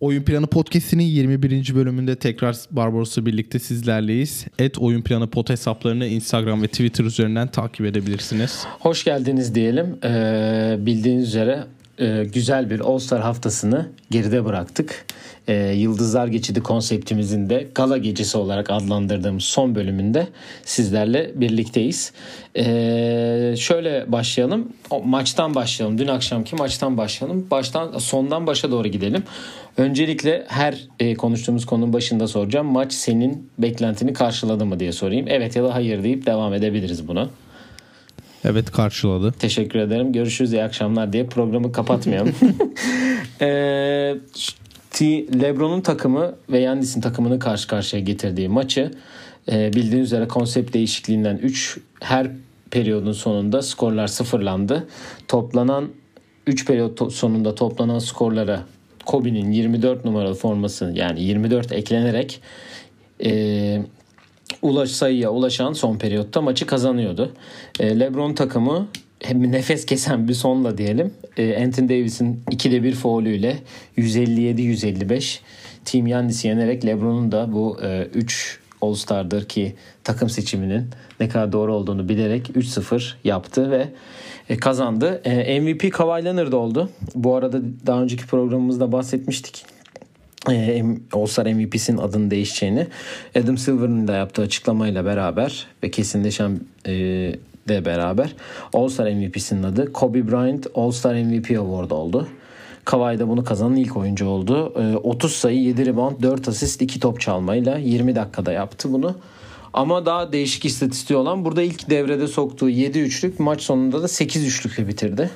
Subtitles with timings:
[0.00, 1.74] Oyun Planı Podcast'inin 21.
[1.74, 4.46] bölümünde tekrar Barbaros'la birlikte sizlerleyiz.
[4.58, 8.64] Et Oyun Planı Pod hesaplarını Instagram ve Twitter üzerinden takip edebilirsiniz.
[8.80, 9.98] Hoş geldiniz diyelim.
[10.04, 11.64] Ee, bildiğiniz üzere
[11.98, 15.04] e, güzel bir All Star haftasını geride bıraktık.
[15.48, 20.28] E, Yıldızlar Geçidi konseptimizin de gala gecesi olarak adlandırdığımız son bölümünde
[20.64, 22.12] sizlerle birlikteyiz.
[22.56, 22.64] E,
[23.58, 24.72] şöyle başlayalım.
[24.90, 25.98] O, maçtan başlayalım.
[25.98, 27.46] Dün akşamki maçtan başlayalım.
[27.50, 29.22] Baştan sondan başa doğru gidelim.
[29.76, 32.66] Öncelikle her e, konuştuğumuz konunun başında soracağım.
[32.66, 35.26] Maç senin beklentini karşıladı mı diye sorayım.
[35.28, 37.28] Evet ya da hayır deyip devam edebiliriz buna.
[38.44, 39.32] Evet karşıladı.
[39.32, 40.12] Teşekkür ederim.
[40.12, 42.34] Görüşürüz iyi akşamlar diye programı kapatmayalım.
[43.40, 44.14] ee,
[45.02, 48.90] Lebron'un takımı ve Yannis'in takımını karşı karşıya getirdiği maçı
[49.52, 52.30] e, bildiğiniz üzere konsept değişikliğinden 3 her
[52.70, 54.88] periyodun sonunda skorlar sıfırlandı.
[55.28, 55.88] Toplanan
[56.46, 58.62] 3 periyot sonunda toplanan skorlara
[59.06, 62.40] Kobe'nin 24 numaralı forması yani 24 eklenerek
[63.24, 63.82] e,
[64.62, 67.32] ulaş sayıya ulaşan son periyotta maçı kazanıyordu.
[67.80, 68.88] E, LeBron takımı
[69.26, 71.14] hem nefes kesen bir sonla diyelim.
[71.36, 73.58] E, Anthony Davis'in 2'de 1 faulüyle
[73.98, 75.38] 157-155
[75.84, 77.78] Team Yannis'i yenerek LeBron'un da bu
[78.14, 80.86] 3 e, All-Star'dır ki takım seçiminin
[81.20, 83.88] ne kadar doğru olduğunu bilerek 3-0 yaptı ve
[84.48, 85.22] e, kazandı.
[85.24, 86.90] E, MVP Kawhi Leonard oldu.
[87.14, 89.64] Bu arada daha önceki programımızda bahsetmiştik.
[91.12, 92.86] All-Star MVP'sinin adını değişeceğini
[93.38, 96.60] Adam Silver'ın da yaptığı açıklamayla beraber ve kesinleşen
[97.68, 98.34] de beraber
[98.72, 102.28] All-Star MVP'sinin adı Kobe Bryant All-Star MVP Award oldu.
[102.84, 104.72] Kawhi da bunu kazanan ilk oyuncu oldu.
[104.80, 109.16] E, 30 sayı, 7 rebound, 4 asist, 2 top çalmayla 20 dakikada yaptı bunu.
[109.72, 114.46] Ama daha değişik istatistiği olan burada ilk devrede soktuğu 7 üçlük maç sonunda da 8
[114.46, 115.30] üçlükle bitirdi.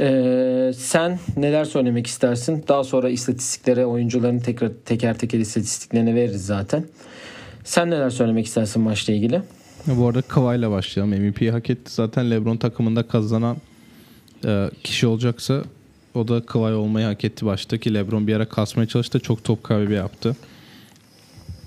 [0.00, 2.64] Ee, sen neler söylemek istersin?
[2.68, 6.84] Daha sonra istatistiklere oyuncuların tekrar teker teker istatistiklerini veririz zaten.
[7.64, 9.42] Sen neler söylemek istersin maçla ilgili?
[9.86, 11.20] Bu arada ile başlayalım.
[11.20, 11.92] MVP'yi hak etti.
[11.94, 13.56] Zaten LeBron takımında kazanan
[14.44, 15.62] e, kişi olacaksa
[16.14, 17.94] o da Kawhi olmayı hak etti baştaki.
[17.94, 19.20] LeBron bir ara kasmaya çalıştı.
[19.20, 20.36] Çok top kaybı yaptı.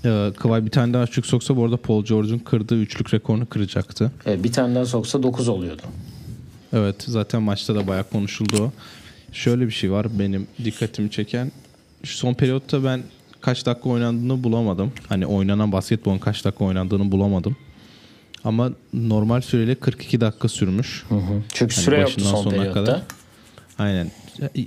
[0.04, 4.12] E, bir tane daha üçlük soksa bu arada Paul George'un kırdığı üçlük rekorunu kıracaktı.
[4.26, 5.82] Evet, bir tane daha soksa 9 oluyordu.
[6.72, 8.72] Evet zaten maçta da bayağı konuşuldu o.
[9.32, 11.52] Şöyle bir şey var benim dikkatimi çeken.
[12.02, 13.02] Şu son periyotta ben
[13.40, 14.92] kaç dakika oynandığını bulamadım.
[15.08, 17.56] Hani oynanan basketbolun kaç dakika oynandığını bulamadım.
[18.44, 21.04] Ama normal süreyle 42 dakika sürmüş.
[21.08, 21.42] Hı hı.
[21.52, 22.74] Çünkü hani süre yoktu son periyotta.
[22.74, 23.02] Kadar.
[23.78, 24.10] Aynen.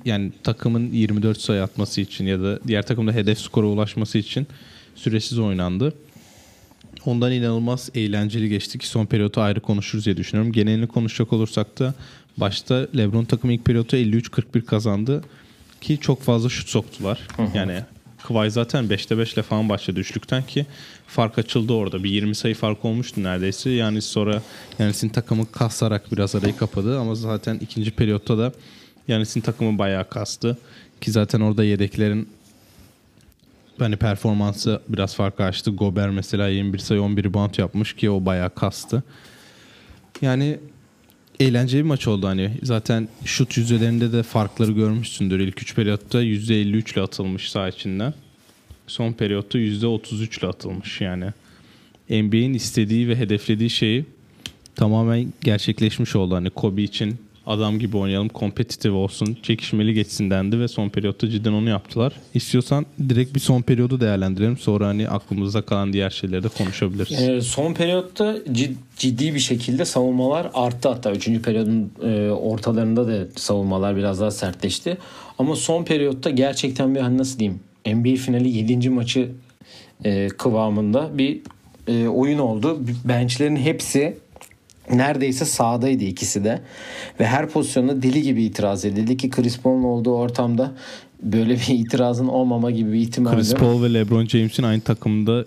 [0.05, 4.47] Yani takımın 24 sayı atması için ya da diğer takımda hedef skora ulaşması için
[4.95, 5.93] süresiz oynandı.
[7.05, 10.51] Ondan inanılmaz eğlenceli geçti ki son periyotu ayrı konuşuruz diye düşünüyorum.
[10.51, 11.93] Genelini konuşacak olursak da
[12.37, 15.23] başta LeBron takımı ilk periyotu 53-41 kazandı
[15.81, 17.19] ki çok fazla şut soktular.
[17.37, 17.57] Hı hı.
[17.57, 17.83] Yani
[18.29, 20.65] Kıvay zaten 5'te 5 ile falan başladı üçlükten ki
[21.07, 22.03] fark açıldı orada.
[22.03, 23.69] Bir 20 sayı fark olmuştu neredeyse.
[23.69, 24.41] Yani sonra
[24.79, 28.51] Yanis'in takımı kasarak biraz arayı kapadı ama zaten ikinci periyotta da
[29.07, 30.57] Yanis'in takımı bayağı kastı.
[31.01, 32.29] Ki zaten orada yedeklerin
[33.79, 35.71] hani performansı biraz fark açtı.
[35.71, 39.03] Gober mesela 21 sayı 11 rebound yapmış ki o bayağı kastı.
[40.21, 40.59] Yani
[41.39, 42.51] eğlenceli bir maç oldu hani.
[42.63, 45.39] Zaten şut yüzdelerinde de farkları görmüşsündür.
[45.39, 48.13] İlk 3 periyotta %53 ile atılmış sağ içinden.
[48.87, 51.25] Son periyotta %33 ile atılmış yani.
[52.09, 54.05] NBA'in istediği ve hedeflediği şeyi
[54.75, 56.35] tamamen gerçekleşmiş oldu.
[56.35, 57.17] Hani Kobe için
[57.49, 62.13] adam gibi oynayalım, kompetitif olsun, çekişmeli geçsin dendi ve son periyotta cidden onu yaptılar.
[62.33, 64.57] İstiyorsan direkt bir son periyodu değerlendirelim.
[64.57, 67.21] Sonra hani aklımızda kalan diğer şeyleri de konuşabiliriz.
[67.21, 71.41] E, son periyotta cid, ciddi bir şekilde savunmalar arttı hatta 3.
[71.41, 74.97] periyodun e, ortalarında da savunmalar biraz daha sertleşti.
[75.39, 78.89] Ama son periyotta gerçekten bir hani nasıl diyeyim NBA finali 7.
[78.89, 79.29] maçı
[80.05, 81.39] e, kıvamında bir
[81.87, 82.79] e, oyun oldu.
[83.05, 84.17] Benchlerin hepsi
[84.93, 86.61] neredeyse sağdaydı ikisi de.
[87.19, 90.71] Ve her pozisyonda deli gibi itiraz edildi ki Chris Paul'un olduğu ortamda
[91.23, 95.45] böyle bir itirazın olmama gibi bir ihtimal Chris Paul ve LeBron James'in aynı takımda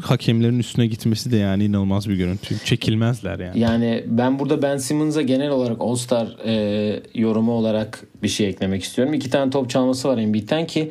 [0.00, 2.58] hakemlerin üstüne gitmesi de yani inanılmaz bir görüntü.
[2.64, 3.60] Çekilmezler yani.
[3.60, 9.14] Yani ben burada Ben Simmons'a genel olarak All-Star e, yorumu olarak bir şey eklemek istiyorum.
[9.14, 10.90] İki tane top çalması var Embiid'den ki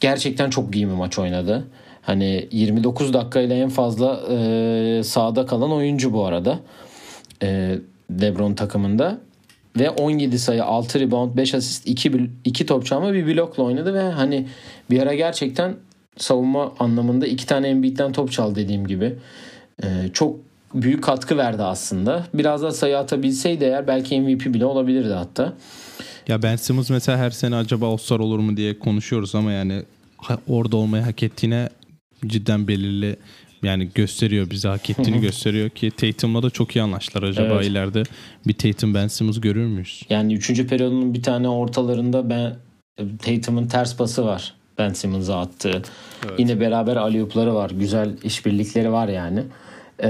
[0.00, 1.64] gerçekten çok iyi bir maç oynadı.
[2.02, 6.60] Hani 29 dakikayla en fazla e, sahada kalan oyuncu bu arada.
[7.42, 7.78] E,
[8.20, 9.18] LeBron takımında.
[9.78, 14.02] Ve 17 sayı, 6 rebound, 5 asist, 2, 2 top çalma bir blokla oynadı ve
[14.02, 14.46] hani
[14.90, 15.76] bir ara gerçekten
[16.16, 19.14] savunma anlamında iki tane Embiid'den top çaldı dediğim gibi.
[19.82, 20.36] Ee, çok
[20.74, 22.26] büyük katkı verdi aslında.
[22.34, 25.52] Biraz daha sayı atabilseydi eğer belki MVP bile olabilirdi hatta.
[26.28, 29.82] Ya Ben Simmons mesela her sene acaba All-Star olur mu diye konuşuyoruz ama yani
[30.48, 31.68] orada olmayı hak ettiğine
[32.26, 33.16] cidden belirli
[33.62, 37.28] yani gösteriyor bize hak ettiğini gösteriyor ki Tatum'la da çok iyi anlaştılar.
[37.28, 37.66] Acaba Evet.
[37.66, 38.02] ileride
[38.46, 40.02] bir Tatum Ben Simmons görür müyüz?
[40.10, 40.66] Yani 3.
[40.66, 42.56] periyodunun bir tane ortalarında ben
[43.18, 44.54] Tatum'un ters pası var.
[44.78, 45.82] Ben Simmons'a attığı.
[46.38, 47.70] Yine beraber aliyupları var.
[47.70, 49.42] Güzel işbirlikleri var yani.
[50.02, 50.08] Ee,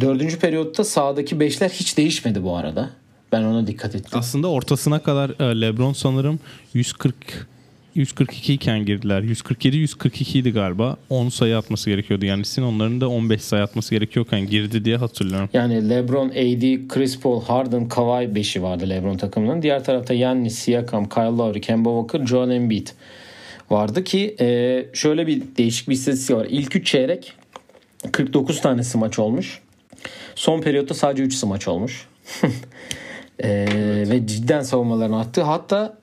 [0.00, 2.90] dördüncü periyotta sağdaki beşler hiç değişmedi bu arada.
[3.32, 4.18] Ben ona dikkat ettim.
[4.18, 6.40] Aslında ortasına kadar e, LeBron sanırım
[6.74, 7.14] 140
[7.98, 9.22] 142 iken girdiler.
[9.22, 10.96] 147 142 idi galiba.
[11.10, 12.24] 10 sayı atması gerekiyordu.
[12.24, 15.48] Yani Sin onların da 15 sayı atması gerekiyorken girdi diye hatırlıyorum.
[15.52, 19.62] Yani LeBron, AD, Chris Paul, Harden, Kawhi beşi vardı LeBron takımının.
[19.62, 22.88] Diğer tarafta Giannis, Siakam, Kyle Lowry, Kemba Walker, Joel Embiid
[23.70, 26.46] vardı ki e, şöyle bir değişik bir istatistik var.
[26.50, 27.32] İlk 3 çeyrek
[28.12, 29.60] 49 tane smaç olmuş.
[30.34, 32.06] Son periyotta sadece 3 smaç olmuş.
[33.42, 33.66] E,
[34.10, 35.42] Ve cidden savunmalarını attı.
[35.42, 35.98] Hatta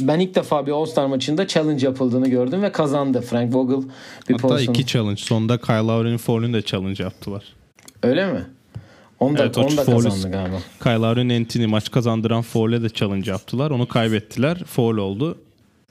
[0.00, 3.20] ben ilk defa bir All-Star maçında challenge yapıldığını gördüm ve kazandı.
[3.20, 3.88] Frank Vogel
[4.28, 4.74] bir Hatta pozisyon.
[4.74, 5.16] iki challenge.
[5.22, 7.44] Sonunda Kyle Lowry'nin foul'ünü de challenge yaptılar.
[8.02, 8.46] Öyle mi?
[9.20, 10.56] Onu da, Evet, onu da kazandı galiba.
[10.82, 13.70] Kyle Lowry'nin Anthony maç kazandıran foul'e de challenge yaptılar.
[13.70, 14.64] Onu kaybettiler.
[14.64, 15.38] Foul oldu.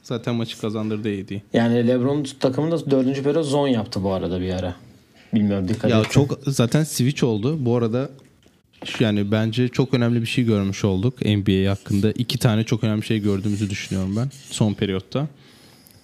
[0.02, 1.40] Zaten maçı kazandırdı AD.
[1.52, 4.74] Yani LeBron takımında dördüncü periyot zone yaptı bu arada bir ara.
[5.34, 6.10] Bilmiyorum dikkat Ya ettim.
[6.12, 7.56] çok zaten switch oldu.
[7.60, 8.08] Bu arada
[9.00, 12.12] yani bence çok önemli bir şey görmüş olduk NBA hakkında.
[12.12, 15.28] İki tane çok önemli şey gördüğümüzü düşünüyorum ben son periyotta.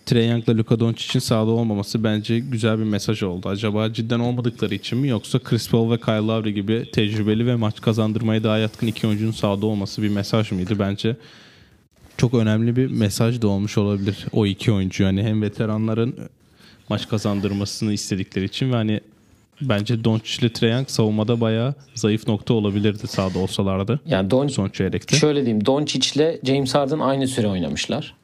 [0.06, 3.48] Trae Young'la Luka Doncic'in sahada olmaması bence güzel bir mesaj oldu.
[3.48, 7.80] Acaba cidden olmadıkları için mi yoksa Chris Paul ve Kyle Lowry gibi tecrübeli ve maç
[7.80, 10.78] kazandırmaya daha yatkın iki oyuncunun sahada olması bir mesaj mıydı?
[10.78, 11.16] Bence
[12.16, 15.02] çok önemli bir mesaj da olmuş olabilir o iki oyuncu.
[15.02, 16.14] Yani hem veteranların
[16.88, 19.00] maç kazandırmasını istedikleri için ve hani
[19.68, 25.16] bence Doncic ile Trae savunmada bayağı zayıf nokta olabilirdi sahada olsalardı Yani Don son çeyrekte.
[25.16, 28.14] şöyle diyeyim Doncic ile James Harden aynı süre oynamışlar.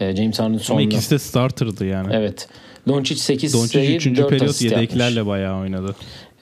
[0.00, 0.82] Ee, James Harden Ama sonunda.
[0.84, 2.08] ikisi de starter'dı yani.
[2.12, 2.48] Evet.
[2.88, 4.06] Doncic 8 Doncic sayı 3.
[4.06, 4.80] 4 periyot asist yapmış.
[4.80, 5.96] yedeklerle bayağı oynadı.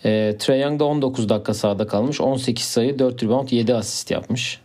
[0.04, 2.20] Ee, Trae Young da 19 dakika sahada kalmış.
[2.20, 4.60] 18 sayı 4 rebound 7 asist yapmış.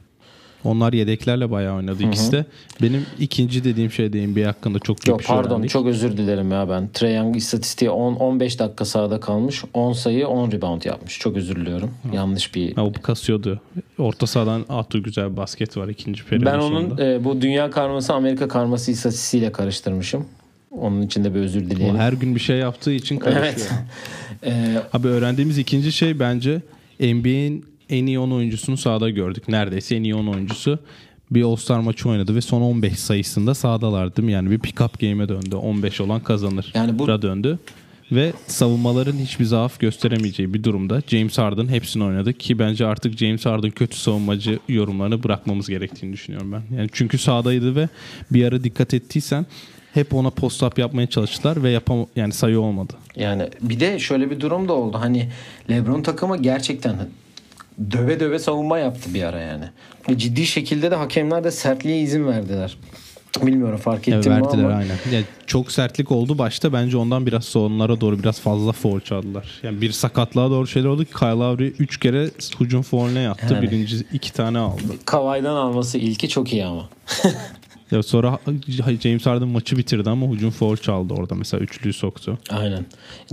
[0.65, 2.45] Onlar yedeklerle bayağı oynadı ikisi de.
[2.81, 5.69] Benim ikinci dediğim şey de NBA hakkında çok Yok bir şey pardon öğrendik.
[5.69, 6.89] çok özür dilerim ya ben.
[6.93, 9.63] Trae Young istatistiği 10 15 dakika sahada kalmış.
[9.73, 11.19] 10 sayı 10 rebound yapmış.
[11.19, 11.91] Çok özür diliyorum.
[12.13, 13.61] Yanlış bir Ha, o kasıyordu.
[13.97, 17.05] Orta sahadan attığı güzel bir basket var ikinci periyodun Ben onun sonunda.
[17.05, 20.25] e, bu dünya karması Amerika karması istatistiğiyle karıştırmışım.
[20.71, 21.95] Onun için de bir özür O dileyelim.
[21.97, 23.45] her gün bir şey yaptığı için karışıyor.
[23.47, 23.71] Evet.
[24.45, 26.61] E, Abi öğrendiğimiz ikinci şey bence
[26.99, 29.47] NBA'in en iyi 10 oyuncusunu sahada gördük.
[29.47, 30.79] Neredeyse en iyi 10 oyuncusu
[31.31, 34.31] bir All-Star maçı oynadı ve son 15 sayısında sahadalar değil mi?
[34.31, 35.55] Yani bir pick-up game'e döndü.
[35.55, 36.71] 15 olan kazanır.
[36.75, 37.59] Yani bu- döndü.
[38.11, 43.45] Ve savunmaların hiçbir zaaf gösteremeyeceği bir durumda James Harden hepsini oynadı ki bence artık James
[43.45, 46.77] Harden kötü savunmacı yorumlarını bırakmamız gerektiğini düşünüyorum ben.
[46.77, 47.89] Yani çünkü sahadaydı ve
[48.31, 49.45] bir ara dikkat ettiysen
[49.93, 52.93] hep ona post-up yapmaya çalıştılar ve yapam yani sayı olmadı.
[53.15, 54.97] yani bir de şöyle bir durum da oldu.
[54.99, 55.29] Hani
[55.69, 56.95] LeBron takımı gerçekten
[57.91, 59.65] döve döve savunma yaptı bir ara yani.
[60.09, 62.77] Ve ciddi şekilde de hakemler de sertliğe izin verdiler.
[63.41, 64.73] Bilmiyorum fark Evet, ettim mi verdiler ama.
[64.75, 64.95] aynen.
[65.11, 69.45] Yani çok sertlik oldu başta bence ondan biraz sonlara doğru biraz fazla foul çaldılar.
[69.63, 73.53] Yani bir sakatlığa doğru şeyler oldu Kyle Lowry 3 kere hücum fauline yattı.
[73.53, 73.61] Yani.
[73.61, 74.81] Birinci iki tane aldı.
[75.05, 76.89] Kavay'dan alması ilki çok iyi ama.
[77.91, 78.39] Ya sonra
[79.03, 82.37] James Harden maçı bitirdi ama hücum foul çaldı orada mesela üçlüyü soktu.
[82.49, 82.85] Aynen.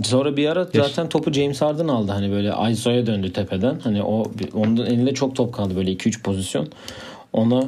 [0.03, 2.11] Sonra bir ara zaten topu James Harden aldı.
[2.11, 3.79] Hani böyle ISO'ya döndü tepeden.
[3.83, 6.67] Hani o onun elinde çok top kaldı böyle 2-3 pozisyon.
[7.33, 7.63] Ona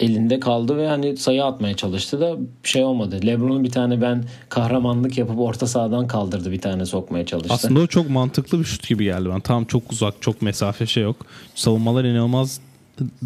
[0.00, 3.20] elinde kaldı ve hani sayı atmaya çalıştı da şey olmadı.
[3.26, 7.54] LeBron'un bir tane ben kahramanlık yapıp orta sahadan kaldırdı bir tane sokmaya çalıştı.
[7.54, 9.40] Aslında o çok mantıklı bir şut gibi geldi bana.
[9.40, 11.16] Tam çok uzak, çok mesafe şey yok.
[11.54, 12.60] Savunmalar inanılmaz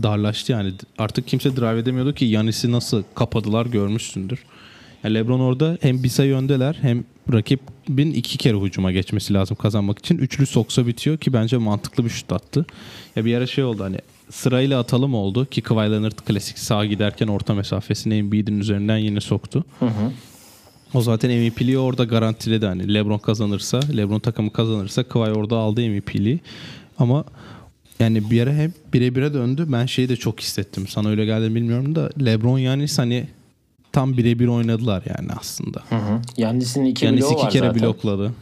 [0.02, 0.72] darlaştı yani.
[0.98, 4.44] Artık kimse drive edemiyordu ki Yanis'i nasıl kapadılar görmüşsündür.
[5.04, 9.98] Yani LeBron orada hem bir sayı öndeler hem rakibin iki kere hücuma geçmesi lazım kazanmak
[9.98, 10.18] için.
[10.18, 12.66] Üçlü soksa bitiyor ki bence mantıklı bir şut attı.
[13.16, 13.98] Ya bir ara şey oldu hani
[14.30, 19.64] sırayla atalım oldu ki Kawhi Leonard klasik sağa giderken orta mesafesini Embiid'in üzerinden yine soktu.
[20.94, 26.40] O zaten MVP'liği orada garantiledi hani LeBron kazanırsa, LeBron takımı kazanırsa Kawhi orada aldı MVP'liği.
[26.98, 27.24] Ama
[28.00, 29.66] yani bir ara hep bire bire döndü.
[29.68, 30.86] Ben şeyi de çok hissettim.
[30.88, 33.26] Sana öyle geldi mi bilmiyorum da LeBron yani hani
[33.92, 35.82] tam birebir oynadılar yani aslında.
[35.88, 36.20] Hı hı.
[36.36, 37.82] Yannis'in iki Yani bloğu iki var kere zaten.
[37.82, 38.32] blokladı.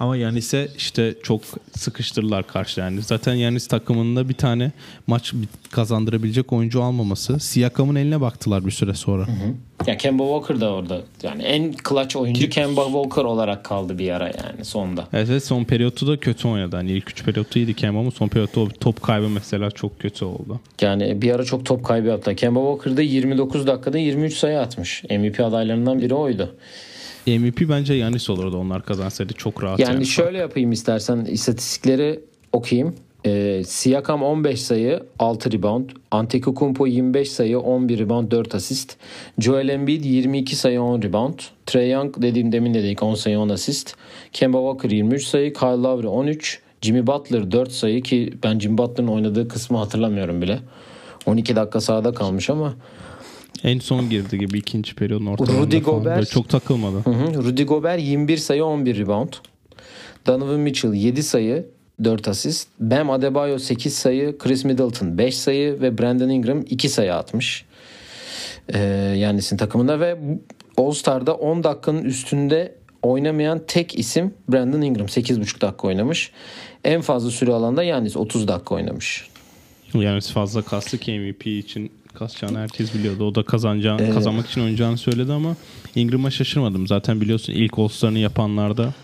[0.00, 1.42] Ama Yanis'e işte çok
[1.76, 3.02] sıkıştırırlar karşı yani.
[3.02, 4.72] Zaten Yanis takımında bir tane
[5.06, 5.32] maç
[5.70, 7.40] kazandırabilecek oyuncu almaması.
[7.40, 9.26] Siakam'ın eline baktılar bir süre sonra.
[9.26, 9.54] Hı hı.
[9.86, 11.00] Ya Kemba Walker da orada.
[11.22, 12.50] Yani en clutch oyuncu Ki...
[12.50, 15.08] Kemba Walker olarak kaldı bir ara yani sonda.
[15.12, 16.76] Evet, evet son periyotu da kötü oynadı.
[16.76, 20.60] Hani ilk 3 periyotu iyiydi Kemba ama son periyotta top kaybı mesela çok kötü oldu.
[20.80, 22.36] Yani bir ara çok top kaybı yaptı.
[22.36, 25.04] Kemba Walker da 29 dakikada 23 sayı atmış.
[25.10, 26.56] MVP adaylarından biri oydu.
[27.36, 29.78] MVP bence Yanis olurdu onlar kazansaydı çok rahat.
[29.78, 32.20] Yani, yani şöyle yapayım istersen istatistikleri
[32.52, 32.94] okuyayım.
[33.26, 35.90] E, Siakam 15 sayı 6 rebound.
[36.10, 38.96] Antetokounmpo 25 sayı 11 rebound 4 asist.
[39.38, 41.38] Joel Embiid 22 sayı 10 rebound.
[41.66, 43.94] Trey Young dediğim demin dedik 10 sayı 10 asist.
[44.32, 45.52] Kemba Walker 23 sayı.
[45.52, 46.60] Kyle Lowry 13.
[46.82, 50.58] Jimmy Butler 4 sayı ki ben Jimmy Butler'ın oynadığı kısmı hatırlamıyorum bile.
[51.26, 52.74] 12 dakika sahada kalmış ama
[53.64, 55.98] en son girdi gibi ikinci periyodun ortalarında Rudy falan.
[55.98, 56.96] Gobert, Böyle çok takılmadı.
[57.04, 57.34] Hı hı.
[57.44, 59.32] Rudy Gobert 21 sayı 11 rebound.
[60.26, 61.66] Donovan Mitchell 7 sayı
[62.04, 62.68] 4 asist.
[62.80, 64.38] Bam Adebayo 8 sayı.
[64.38, 67.64] Chris Middleton 5 sayı ve Brandon Ingram 2 sayı atmış.
[68.74, 68.78] Ee,
[69.18, 70.18] Yannis'in takımında ve
[70.76, 76.32] All Star'da 10 dakikanın üstünde oynamayan tek isim Brandon Ingram 8,5 dakika oynamış.
[76.84, 79.28] En fazla süre alanda Yannis 30 dakika oynamış.
[79.94, 83.24] Yannis fazla kastı ki MVP için kasacağını herkes biliyordu.
[83.24, 85.56] O da kazanacağını, ee, kazanmak için oynayacağını söyledi ama
[85.94, 86.86] Ingram'a şaşırmadım.
[86.86, 88.94] Zaten biliyorsun ilk All-Star'ını yapanlarda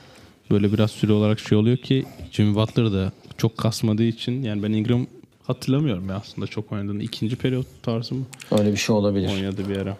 [0.51, 4.73] böyle biraz süre olarak şey oluyor ki Jimmy Butler da çok kasmadığı için yani ben
[4.73, 5.07] Ingram
[5.47, 7.03] hatırlamıyorum ya aslında çok oynadığını.
[7.03, 8.25] ikinci periyot tarzı mı?
[8.59, 9.31] Öyle bir şey olabilir.
[9.35, 9.97] Oynadı bir ara.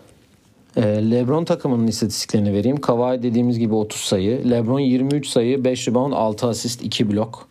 [0.77, 2.81] Ee, LeBron takımının istatistiklerini vereyim.
[2.81, 4.51] Kawhi dediğimiz gibi 30 sayı.
[4.51, 7.49] LeBron 23 sayı, 5 rebound, 6 asist, 2 blok.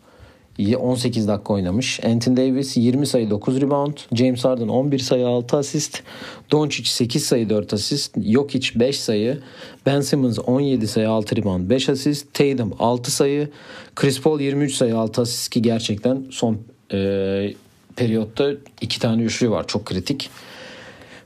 [0.58, 2.04] 18 dakika oynamış.
[2.04, 3.96] Anthony Davis 20 sayı 9 rebound.
[4.12, 6.02] James Harden 11 sayı 6 asist.
[6.50, 8.16] Doncic 8 sayı 4 asist.
[8.22, 9.40] Jokic 5 sayı.
[9.86, 12.34] Ben Simmons 17 sayı 6 rebound 5 asist.
[12.34, 13.48] Tatum 6 sayı.
[13.94, 16.58] Chris Paul 23 sayı 6 asist ki gerçekten son
[16.92, 17.54] e,
[17.96, 19.66] periyotta 2 tane üçlü var.
[19.66, 20.30] Çok kritik.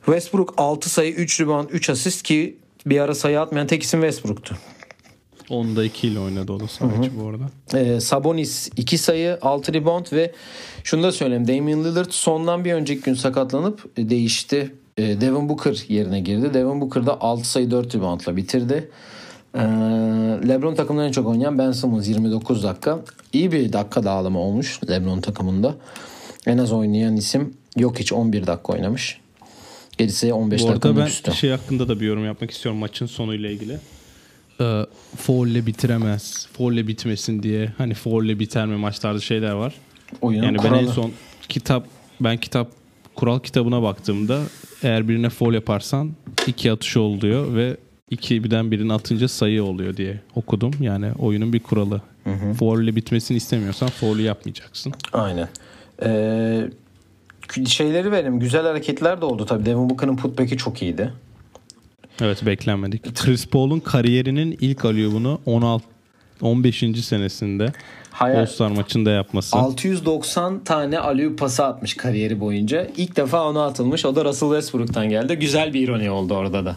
[0.04, 2.56] Westbrook 6 sayı 3 rebound 3 asist ki
[2.86, 4.56] bir ara sayı atmayan tek isim Westbrook'tu.
[5.50, 7.44] Onda 2 ile oynadı o da sadece bu arada.
[7.78, 10.32] Ee, Sabonis 2 sayı 6 rebound ve
[10.84, 11.48] şunu da söyleyeyim.
[11.48, 14.74] Damian Lillard sondan bir önceki gün sakatlanıp değişti.
[14.98, 16.54] Ee, Devin Booker yerine girdi.
[16.54, 18.90] Devin Booker da 6 sayı 4 reboundla bitirdi.
[19.54, 19.60] Ee,
[20.48, 23.00] LeBron takımından en çok oynayan Ben Simmons 29 dakika.
[23.32, 25.74] İyi bir dakika dağılımı olmuş LeBron takımında.
[26.46, 29.20] En az oynayan isim yok hiç 11 dakika oynamış.
[29.98, 30.96] Gerisi 15 dakika üstü.
[30.96, 33.78] Bu arada ben şey hakkında da bir yorum yapmak istiyorum maçın sonuyla ilgili
[34.60, 34.86] e,
[35.16, 36.46] faulle bitiremez.
[36.52, 39.74] Faulle bitmesin diye hani faulle biter mi maçlarda şeyler var.
[40.20, 40.74] Oyunun yani kuralı.
[40.74, 41.12] ben en son
[41.48, 41.86] kitap
[42.20, 42.68] ben kitap
[43.14, 44.40] kural kitabına baktığımda
[44.82, 46.12] eğer birine foul yaparsan
[46.46, 47.76] iki atış oluyor ve
[48.10, 50.72] iki birden birini atınca sayı oluyor diye okudum.
[50.80, 52.02] Yani oyunun bir kuralı.
[52.24, 52.54] Hı hı.
[52.54, 54.92] Foul bitmesini istemiyorsan foul'ü yapmayacaksın.
[55.12, 55.48] Aynen.
[56.02, 56.70] Ee,
[57.66, 58.40] şeyleri verelim.
[58.40, 59.66] Güzel hareketler de oldu tabii.
[59.66, 61.12] Devin Booker'ın putback'i çok iyiydi.
[62.20, 63.14] Evet beklenmedik.
[63.24, 65.84] Chris Paul'un kariyerinin ilk alüyobunu 16
[66.40, 66.84] 15.
[67.02, 67.72] senesinde
[68.10, 68.46] Hayal,
[68.76, 69.56] maçında yapması.
[69.56, 72.88] 690 tane alüyop pası atmış kariyeri boyunca.
[72.96, 74.04] İlk defa ona atılmış.
[74.04, 75.34] O da Russell Westbrook'tan geldi.
[75.34, 76.76] Güzel bir ironi oldu orada da.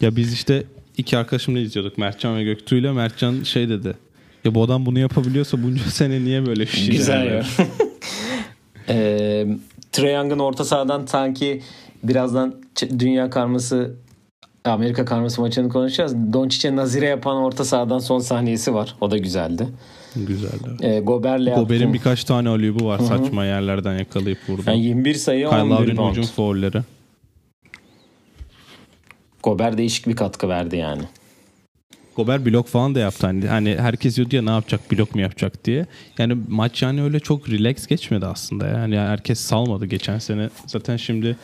[0.00, 0.64] Ya biz işte
[0.96, 1.98] iki arkadaşımla izliyorduk.
[1.98, 2.92] Mertcan ve Göktuğ ile.
[2.92, 3.94] Mertcan şey dedi.
[4.44, 7.44] Ya bu adam bunu yapabiliyorsa bunca sene niye böyle bir şey Güzel ya.
[8.88, 9.46] e,
[9.92, 11.62] Trae Young'ın orta sahadan sanki
[12.02, 12.54] birazdan
[12.98, 13.94] dünya karması
[14.64, 16.14] Amerika karması maçını konuşacağız.
[16.32, 18.94] Doncic'e nazire yapan orta sahadan son sahnesi var.
[19.00, 19.68] O da güzeldi.
[20.16, 20.68] Güzeldi.
[20.80, 23.06] E, Gober'le Gober'in birkaç tane alübü var Hı-hı.
[23.06, 24.62] saçma yerlerden yakalayıp vurdu.
[24.66, 26.10] Yani 21 sayı Kyle 11 rebound.
[26.10, 26.82] hücum foulleri.
[29.42, 31.02] Gober değişik bir katkı verdi yani.
[32.16, 33.26] Gober blok falan da yaptı.
[33.26, 35.86] Hani, hani herkes diyordu ya ne yapacak blok mu yapacak diye.
[36.18, 38.66] Yani maç yani öyle çok relax geçmedi aslında.
[38.66, 40.48] Yani herkes salmadı geçen sene.
[40.66, 41.36] Zaten şimdi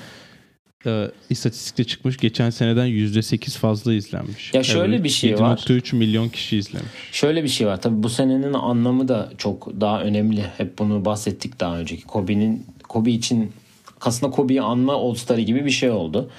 [0.87, 2.17] e, istatistikte çıkmış.
[2.17, 4.55] Geçen seneden %8 fazla izlenmiş.
[4.55, 5.57] Ya şöyle evet, bir şey var.
[5.57, 6.91] 7.3 milyon kişi izlemiş.
[7.13, 7.81] Şöyle bir şey var.
[7.81, 10.45] Tabii bu senenin anlamı da çok daha önemli.
[10.57, 12.05] Hep bunu bahsettik daha önceki.
[12.05, 13.53] Kobe'nin Kobe için
[14.01, 16.31] aslında Kobe'yi anma All Star'ı gibi bir şey oldu.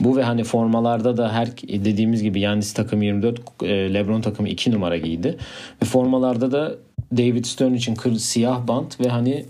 [0.00, 4.72] Bu ve hani formalarda da her dediğimiz gibi Yannis takım 24, e, LeBron takımı 2
[4.72, 5.38] numara giydi.
[5.82, 6.74] Ve formalarda da
[7.12, 9.46] David Stern için kır, siyah bant ve hani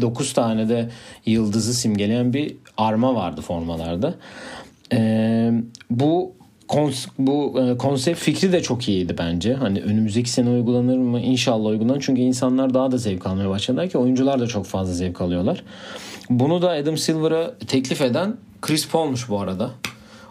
[0.00, 0.90] 9 tane de
[1.26, 4.14] yıldızı simgeleyen bir arma vardı formalarda.
[4.92, 5.52] Ee,
[5.90, 6.32] bu
[6.68, 9.54] kons bu e, konsept fikri de çok iyiydi bence.
[9.54, 11.20] Hani önümüzdeki sene uygulanır mı?
[11.20, 12.02] İnşallah uygulanır.
[12.06, 15.62] Çünkü insanlar daha da zevk almaya başladılar ki oyuncular da çok fazla zevk alıyorlar.
[16.30, 19.70] Bunu da Adam Silver'a teklif eden Chris Paul'muş bu arada.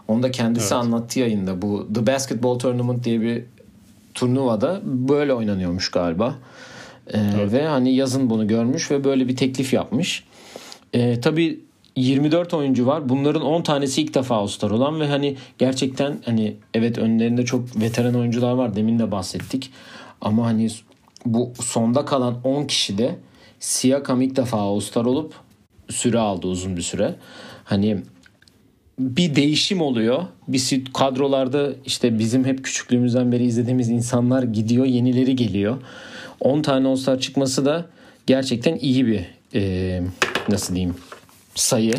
[0.07, 0.83] Onu da kendisi evet.
[0.85, 1.61] anlattı yayında.
[1.61, 3.43] Bu The Basketball Tournament diye bir
[4.13, 6.35] turnuvada böyle oynanıyormuş galiba.
[7.13, 10.23] Ee, Ve hani yazın bunu görmüş ve böyle bir teklif yapmış.
[10.93, 11.59] Ee, tabii
[11.95, 13.09] 24 oyuncu var.
[13.09, 18.15] Bunların 10 tanesi ilk defa All-Star olan ve hani gerçekten hani evet önlerinde çok veteran
[18.15, 18.75] oyuncular var.
[18.75, 19.71] Demin de bahsettik.
[20.21, 20.69] Ama hani
[21.25, 23.15] bu sonda kalan 10 kişi de
[23.59, 25.33] Siakam ilk defa All-Star olup
[25.89, 27.15] süre aldı uzun bir süre.
[27.63, 27.97] Hani
[28.99, 30.23] bir değişim oluyor.
[30.47, 35.77] Bir kadrolarda işte bizim hep küçüklüğümüzden beri izlediğimiz insanlar gidiyor, yenileri geliyor.
[36.39, 37.85] 10 tane All-Star çıkması da
[38.27, 39.25] gerçekten iyi bir
[39.55, 40.01] e,
[40.49, 40.95] nasıl diyeyim
[41.55, 41.93] sayı.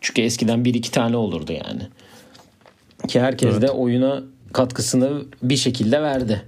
[0.00, 1.82] Çünkü eskiden bir iki tane olurdu yani.
[3.08, 3.62] Ki herkes evet.
[3.62, 4.22] de oyuna
[4.52, 6.42] katkısını bir şekilde verdi.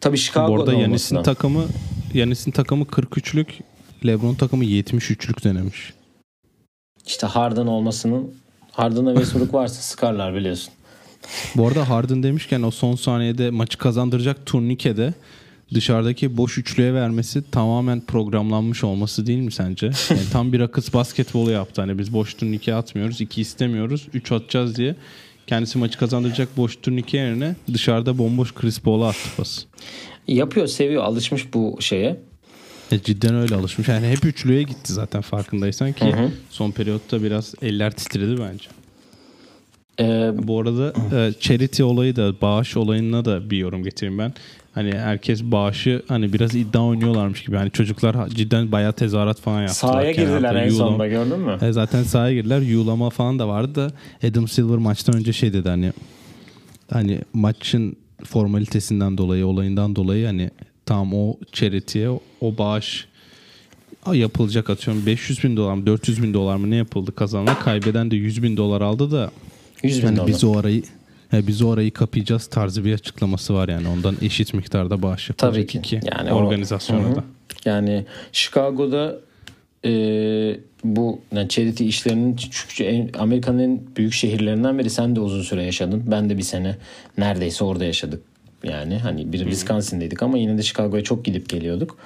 [0.00, 1.64] Tabii Chicago'da Bu arada Yanis'in takımı
[2.14, 3.46] Yanis'in takımı 43'lük,
[4.06, 5.92] LeBron takımı 73'lük denemiş.
[7.06, 8.34] İşte Harden olmasının
[8.72, 10.72] Harden'a Westbrook varsa sıkarlar biliyorsun.
[11.54, 15.14] Bu arada Harden demişken o son saniyede maçı kazandıracak turnikede
[15.74, 19.90] dışarıdaki boş üçlüye vermesi tamamen programlanmış olması değil mi sence?
[20.10, 21.80] Yani tam bir akıs basketbolu yaptı.
[21.80, 24.96] Hani biz boş turnike atmıyoruz, iki istemiyoruz, üç atacağız diye.
[25.46, 29.64] Kendisi maçı kazandıracak boş turnike yerine dışarıda bomboş Chris Paul'a attı pas.
[30.28, 32.20] Yapıyor, seviyor, alışmış bu şeye.
[32.92, 33.88] E, cidden öyle alışmış.
[33.88, 36.30] Yani hep üçlüye gitti zaten farkındaysan ki hı hı.
[36.50, 38.68] son periyotta biraz eller titredi bence.
[40.00, 44.34] Ee, Bu arada e, charity olayı da bağış olayına da bir yorum getireyim ben.
[44.74, 47.56] Hani herkes bağışı hani biraz iddia oynuyorlarmış gibi.
[47.56, 49.92] Hani çocuklar cidden bayağı tezahürat falan yaptılar.
[49.92, 51.58] Sahaya girdiler en sonunda gördün mü?
[51.62, 52.60] E, zaten sahaya girdiler.
[52.60, 53.92] Yuğlama falan da vardı da
[54.28, 55.92] Adam Silver maçtan önce şey dedi hani
[56.90, 60.50] hani maçın formalitesinden dolayı olayından dolayı hani
[60.86, 62.08] tam o charity'ye
[62.40, 63.08] o bağış
[64.12, 68.16] yapılacak atıyorum 500 bin dolar mı 400 bin dolar mı ne yapıldı kazanan kaybeden de
[68.16, 69.30] 100 bin dolar aldı da
[69.82, 70.28] 100 bin yani dolar.
[70.28, 70.82] biz o arayı
[71.34, 75.54] he, biz o arayı kapayacağız tarzı bir açıklaması var yani ondan eşit miktarda bağış yapılacak
[75.54, 75.78] Tabii ki.
[75.78, 77.24] iki yani organizasyona o, da.
[77.64, 79.18] Yani Chicago'da
[79.84, 79.90] e,
[80.84, 86.02] bu yani charity işlerinin çünkü Amerika'nın en büyük şehirlerinden biri sen de uzun süre yaşadın.
[86.06, 86.76] Ben de bir sene
[87.18, 88.22] neredeyse orada yaşadık
[88.64, 91.96] yani hani bir Wisconsin'deydik ama yine de Chicago'ya çok gidip geliyorduk.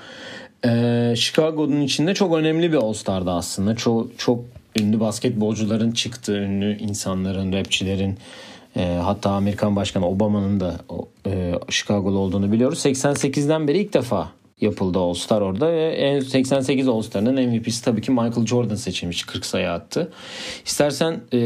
[0.65, 3.77] Ee, Chicago'nun içinde çok önemli bir All-Star'dı aslında.
[3.77, 4.45] Çok çok
[4.81, 8.19] ünlü basketbolcuların çıktığı, ünlü insanların, rapçilerin
[8.77, 10.77] e, hatta Amerikan Başkanı Obama'nın da
[11.27, 12.79] e, Chicago'lu olduğunu biliyoruz.
[12.79, 14.29] 88'den beri ilk defa
[14.61, 19.23] yapıldı All-Star orada ve en 88 All-Star'ın MVP'si tabii ki Michael Jordan seçilmiş.
[19.23, 20.13] 40 sayı attı.
[20.67, 21.39] İstersen e,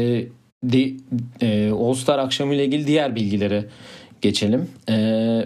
[0.63, 0.91] de,
[1.41, 3.65] e, All-Star akşamı ile ilgili diğer bilgilere
[4.23, 4.69] geçelim.
[4.89, 4.93] Ee,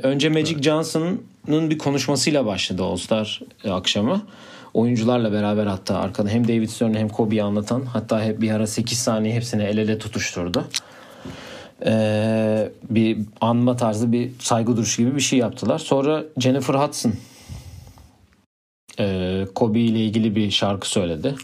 [0.03, 4.21] önce Magic Johnson'ın bir konuşmasıyla başladı All Star akşamı.
[4.73, 8.97] Oyuncularla beraber hatta arkada hem David Stern hem Kobe'yi anlatan hatta hep bir ara 8
[8.97, 10.67] saniye hepsini el ele tutuşturdu.
[11.85, 15.79] Ee, bir anma tarzı bir saygı duruşu gibi bir şey yaptılar.
[15.79, 17.13] Sonra Jennifer Hudson
[18.99, 21.35] e, Kobe ile ilgili bir şarkı söyledi.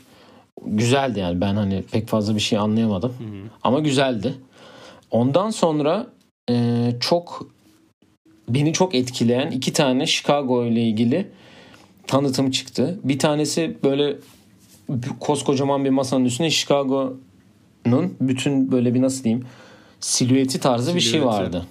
[0.65, 3.09] Güzeldi yani ben hani pek fazla bir şey anlayamadım.
[3.09, 3.49] Hı hı.
[3.63, 4.33] Ama güzeldi.
[5.11, 6.07] Ondan sonra
[6.49, 7.47] e, çok
[8.49, 11.27] beni çok etkileyen iki tane Chicago ile ilgili
[12.07, 12.99] tanıtım çıktı.
[13.03, 14.17] Bir tanesi böyle
[15.19, 19.45] koskocaman bir masanın üstüne Chicago'nun bütün böyle bir nasıl diyeyim
[20.03, 21.05] silüeti tarzı silüeti.
[21.05, 21.65] bir şey vardı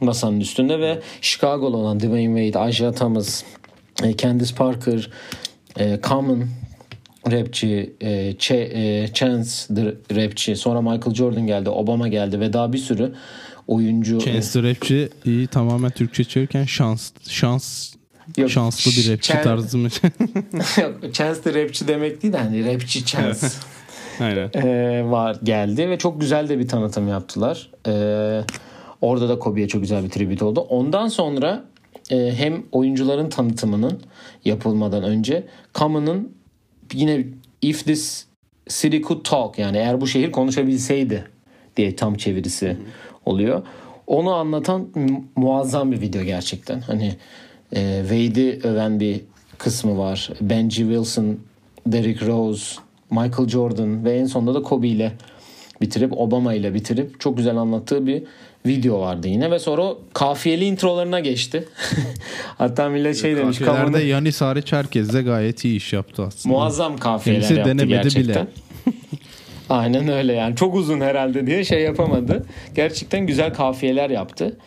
[0.00, 3.42] masanın üstünde ve Chicago'lu olan Dwayne Wade, Isaiah Thomas,
[4.02, 5.10] e, Candice Parker,
[5.78, 6.44] e, Common
[7.30, 9.50] rapçi, e, Ch- Chance
[10.16, 13.14] rapçi, sonra Michael Jordan geldi, Obama geldi ve daha bir sürü
[13.68, 14.18] oyuncu.
[14.20, 17.94] Chance the Rapçi iyi tamamen Türkçe çevirirken şans şans
[18.36, 19.88] Yok, şanslı bir rapçi Ch- tarzı mı?
[20.82, 23.46] Yok, Chance the Rapçi demek değil de hani rapçi Chance.
[24.54, 27.70] Ee, var geldi ve çok güzel de bir tanıtım yaptılar.
[27.86, 28.40] Ee,
[29.00, 30.60] orada da Kobe'ye çok güzel bir tribüt oldu.
[30.60, 31.64] Ondan sonra
[32.10, 34.00] e, hem oyuncuların tanıtımının
[34.44, 36.32] yapılmadan önce Common'ın
[36.92, 37.24] yine
[37.62, 38.26] If This
[38.68, 41.24] City Could Talk yani eğer bu şehir konuşabilseydi
[41.76, 42.76] diye tam çevirisi
[43.26, 43.62] oluyor.
[44.06, 44.88] Onu anlatan
[45.36, 46.80] muazzam bir video gerçekten.
[46.80, 47.14] Hani
[47.72, 49.20] e, Wade'i öven bir
[49.58, 50.30] kısmı var.
[50.40, 51.38] Benji Wilson,
[51.86, 52.80] Derrick Rose,
[53.22, 55.12] Michael Jordan ve en sonunda da Kobe ile
[55.80, 58.22] bitirip Obama ile bitirip çok güzel anlattığı bir
[58.66, 61.68] video vardı yine ve sonra kafiyeli introlarına geçti.
[62.58, 63.58] Hatta millet şey demiş.
[63.58, 66.54] Kafiyelerde Yanis hariç herkes de gayet iyi iş yaptı aslında.
[66.54, 68.46] Muazzam kafiyeler Kimse yaptı denemedi gerçekten.
[68.46, 68.96] Bile.
[69.70, 72.46] Aynen öyle yani çok uzun herhalde diye şey yapamadı.
[72.74, 74.58] Gerçekten güzel kafiyeler yaptı.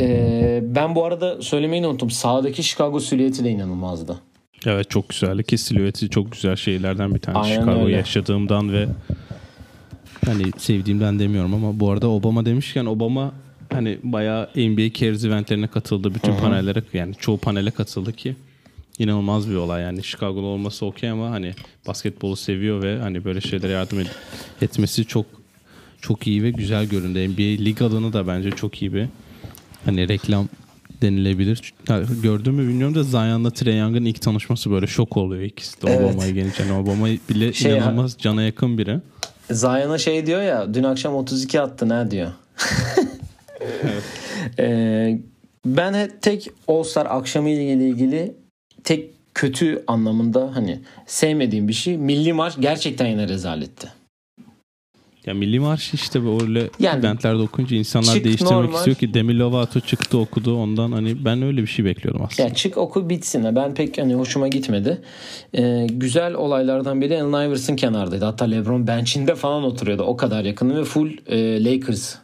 [0.00, 2.10] Ee, ben bu arada söylemeyi unuttum.
[2.10, 4.16] Sağdaki Chicago silüeti de inanılmazdı.
[4.66, 7.50] Evet çok güzeldi ki silüeti çok güzel şeylerden bir tanesi.
[7.50, 8.88] Chicago yaşadığımdan ve
[10.26, 13.32] hani sevdiğimden demiyorum ama bu arada Obama demişken Obama
[13.72, 16.14] hani bayağı NBA Cares eventlerine katıldı.
[16.14, 18.36] Bütün panellere yani çoğu panele katıldı ki
[18.98, 21.52] inanılmaz bir olay yani Chicago'da olması okey ama hani
[21.88, 24.14] basketbolu seviyor ve hani böyle şeylere yardım et-
[24.62, 25.26] etmesi çok
[26.00, 27.28] çok iyi ve güzel göründü.
[27.28, 29.06] NBA lig adını da bence çok iyi bir
[29.84, 30.48] hani reklam
[31.02, 31.74] denilebilir.
[31.88, 35.90] Ha, Gördün mü bilmiyorum da Zion'la Trae Young'ın ilk tanışması böyle şok oluyor ikisi de
[35.90, 36.00] Evet.
[36.10, 36.62] Obama'ya gelince.
[36.62, 38.98] Yani Obama bile Şey- inanılmaz cana yakın biri.
[39.50, 42.30] Zion'a şey diyor ya dün akşam 32 attı ne diyor.
[44.58, 45.18] Ee,
[45.66, 48.34] ben tek All Star akşamı ile ilgili
[48.84, 53.88] tek kötü anlamında hani sevmediğim bir şey milli marş gerçekten yine rezaletti.
[55.26, 58.74] Ya Milli Marş işte böyle Yani- eventlerde okuyunca insanlar Çık değiştirmek normal.
[58.74, 62.48] istiyor ki Demi Lovato çıktı okudu ondan hani ben öyle bir şey bekliyordum aslında.
[62.48, 63.56] Ya çık oku bitsin.
[63.56, 65.02] Ben pek hani hoşuma gitmedi.
[65.54, 68.24] Ee, güzel olaylardan biri Allen Iverson kenardaydı.
[68.24, 70.02] Hatta LeBron bench'inde falan oturuyordu.
[70.02, 72.14] O kadar yakın ve full e, Lakers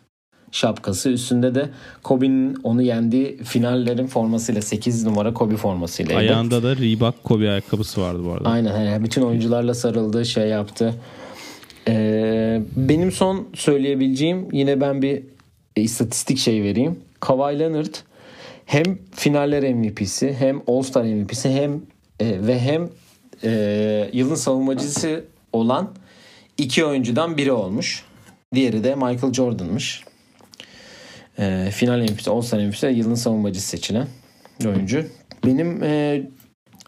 [0.52, 1.10] şapkası.
[1.10, 1.68] Üstünde de
[2.02, 6.18] Kobe'nin onu yendiği finallerin formasıyla 8 numara Kobe formasıyla.
[6.18, 8.48] Ayağında da Reebok Kobe ayakkabısı vardı bu arada.
[8.48, 10.94] Aynen yani bütün oyuncularla sarıldı şey yaptı.
[11.88, 15.22] Ee, benim son söyleyebileceğim yine ben bir
[15.76, 17.00] istatistik şey vereyim.
[17.20, 17.94] Kawhi Leonard
[18.66, 21.72] hem finaller MVP'si hem All-Star MVP'si hem
[22.20, 22.88] e, ve hem
[23.44, 25.90] e, yılın savunmacısı olan
[26.58, 28.04] iki oyuncudan biri olmuş.
[28.54, 30.04] Diğeri de Michael Jordan'mış.
[31.38, 34.08] E, final MVP'si, All-Star MVP'si yılın savunmacısı seçilen
[34.66, 35.04] oyuncu.
[35.46, 36.22] Benim e,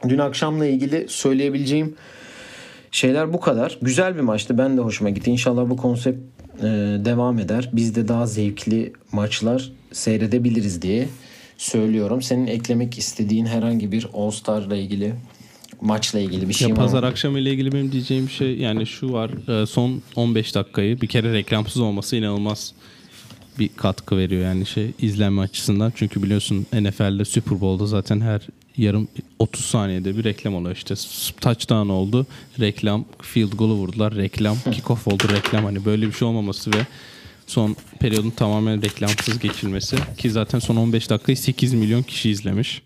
[0.09, 1.97] dün akşamla ilgili söyleyebileceğim
[2.93, 3.79] şeyler bu kadar.
[3.83, 4.59] Güzel bir maçtı.
[4.59, 5.31] Ben de hoşuma gitti.
[5.31, 6.19] İnşallah bu konsept
[6.59, 6.63] e,
[7.05, 7.71] devam eder.
[7.73, 11.09] Biz de daha zevkli maçlar seyredebiliriz diye
[11.59, 12.23] söylüyorum.
[12.23, 15.15] Senin eklemek istediğin herhangi bir All Star'la ilgili
[15.81, 17.07] maçla ilgili bir şey Ya var pazar mı?
[17.09, 21.33] akşamı ile ilgili benim diyeceğim şey yani şu var e, son 15 dakikayı bir kere
[21.33, 22.73] reklamsız olması inanılmaz
[23.59, 25.93] bir katkı veriyor yani şey izlenme açısından.
[25.97, 28.41] Çünkü biliyorsun NFL'de Super Bowl'da zaten her
[28.77, 30.77] yarım 30 saniyede bir reklam oluyor.
[30.77, 30.95] İşte
[31.41, 32.27] touchdown oldu
[32.61, 35.65] reklam field goal'u vurdular reklam kickoff oldu reklam.
[35.65, 36.87] Hani böyle bir şey olmaması ve
[37.47, 39.97] son periyodun tamamen reklamsız geçilmesi.
[40.19, 42.83] Ki zaten son 15 dakikayı 8 milyon kişi izlemiş.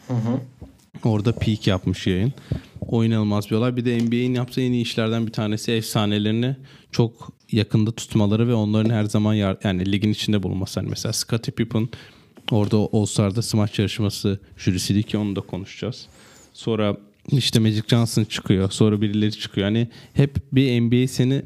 [1.04, 2.32] Orada peak yapmış yayın.
[2.80, 3.76] O inanılmaz bir olay.
[3.76, 6.56] Bir de NBA'in yaptığı en iyi işlerden bir tanesi efsanelerini
[6.90, 10.80] çok yakında tutmaları ve onların her zaman yar- yani ligin içinde bulunması.
[10.80, 11.88] Hani mesela Scottie Pippen
[12.50, 16.06] orada All Star'da smaç yarışması jürisiydi ki onu da konuşacağız.
[16.52, 16.96] Sonra
[17.32, 18.70] işte Magic Johnson çıkıyor.
[18.70, 19.66] Sonra birileri çıkıyor.
[19.66, 21.42] Hani hep bir NBA seni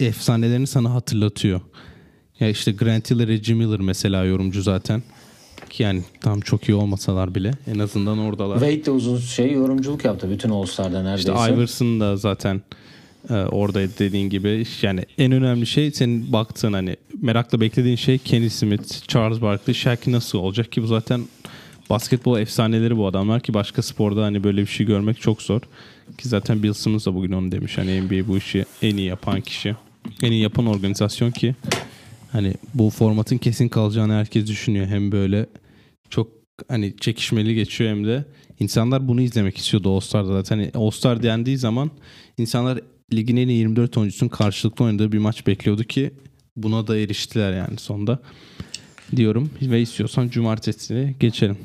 [0.00, 1.60] efsanelerini sana hatırlatıyor.
[2.40, 5.02] Ya işte Grant Hill, Reggie Miller mesela yorumcu zaten.
[5.78, 8.60] Yani tam çok iyi olmasalar bile en azından oradalar.
[8.60, 11.32] Wade de uzun şey yorumculuk yaptı bütün All Star'da neredeyse.
[11.32, 12.62] İşte Iverson da zaten
[13.30, 14.64] e, oradaydı dediğin gibi.
[14.82, 19.98] Yani en önemli şey senin baktığın hani merakla beklediğin şey Kenny Smith, Charles Barkley, Shaq
[20.06, 21.24] nasıl olacak ki bu zaten
[21.90, 25.60] basketbol efsaneleri bu adamlar ki başka sporda hani böyle bir şey görmek çok zor.
[26.18, 27.78] Ki zaten Bill Simmons da bugün onu demiş.
[27.78, 29.76] Hani NBA bu işi en iyi yapan kişi.
[30.22, 31.54] En iyi yapan organizasyon ki
[32.34, 34.86] hani bu formatın kesin kalacağını herkes düşünüyor.
[34.86, 35.46] Hem böyle
[36.10, 36.30] çok
[36.68, 38.24] hani çekişmeli geçiyor hem de
[38.60, 40.56] insanlar bunu izlemek istiyordu All Star'da zaten.
[40.56, 41.90] Hani All Star dendiği zaman
[42.38, 42.80] insanlar
[43.12, 46.10] ligin en iyi 24 oyuncusunun karşılıklı oynadığı bir maç bekliyordu ki
[46.56, 48.18] buna da eriştiler yani sonda
[49.16, 51.56] diyorum ve istiyorsan cumartesine geçelim.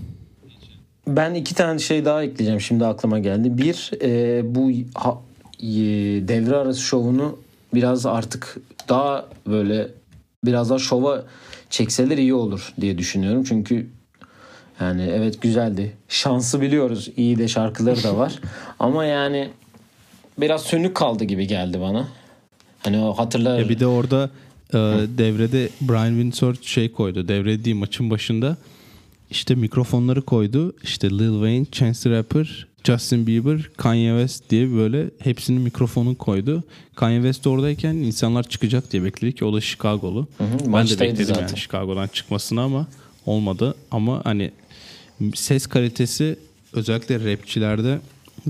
[1.07, 2.61] Ben iki tane şey daha ekleyeceğim.
[2.61, 3.57] Şimdi aklıma geldi.
[3.57, 5.21] Bir e, bu ha-
[5.59, 5.67] e,
[6.27, 7.39] devre arası şovunu
[7.73, 8.57] biraz artık
[8.89, 9.87] daha böyle
[10.45, 11.23] biraz daha şova
[11.69, 13.43] çekseler iyi olur diye düşünüyorum.
[13.43, 13.89] Çünkü
[14.81, 15.93] yani evet güzeldi.
[16.09, 17.09] Şansı biliyoruz.
[17.17, 18.39] İyi de şarkıları da var.
[18.79, 19.49] Ama yani
[20.37, 22.07] biraz sönük kaldı gibi geldi bana.
[22.79, 23.59] Hani o hatırlar.
[23.59, 24.29] Ya bir de orada
[24.73, 24.77] e,
[25.17, 27.27] devrede Brian Windsor şey koydu.
[27.27, 28.57] Devre değil maçın başında
[29.29, 30.75] işte mikrofonları koydu.
[30.83, 36.63] İşte Lil Wayne, Chance the Rapper, Justin Bieber, Kanye West diye böyle hepsinin mikrofonu koydu.
[36.95, 40.27] Kanye West oradayken insanlar çıkacak diye bekledik ki o da Chicago'lu.
[40.37, 41.41] hı, ben de bekledim zaten.
[41.41, 42.87] yani Chicago'dan çıkmasını ama
[43.25, 43.75] olmadı.
[43.91, 44.51] Ama hani
[45.35, 46.35] ses kalitesi
[46.73, 47.99] özellikle rapçilerde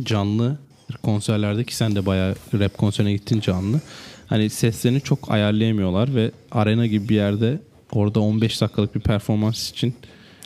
[0.03, 0.57] canlı
[1.03, 3.81] konserlerde ki sen de bayağı rap konserine gittin canlı.
[4.27, 7.59] Hani seslerini çok ayarlayamıyorlar ve arena gibi bir yerde
[7.91, 9.93] orada 15 dakikalık bir performans için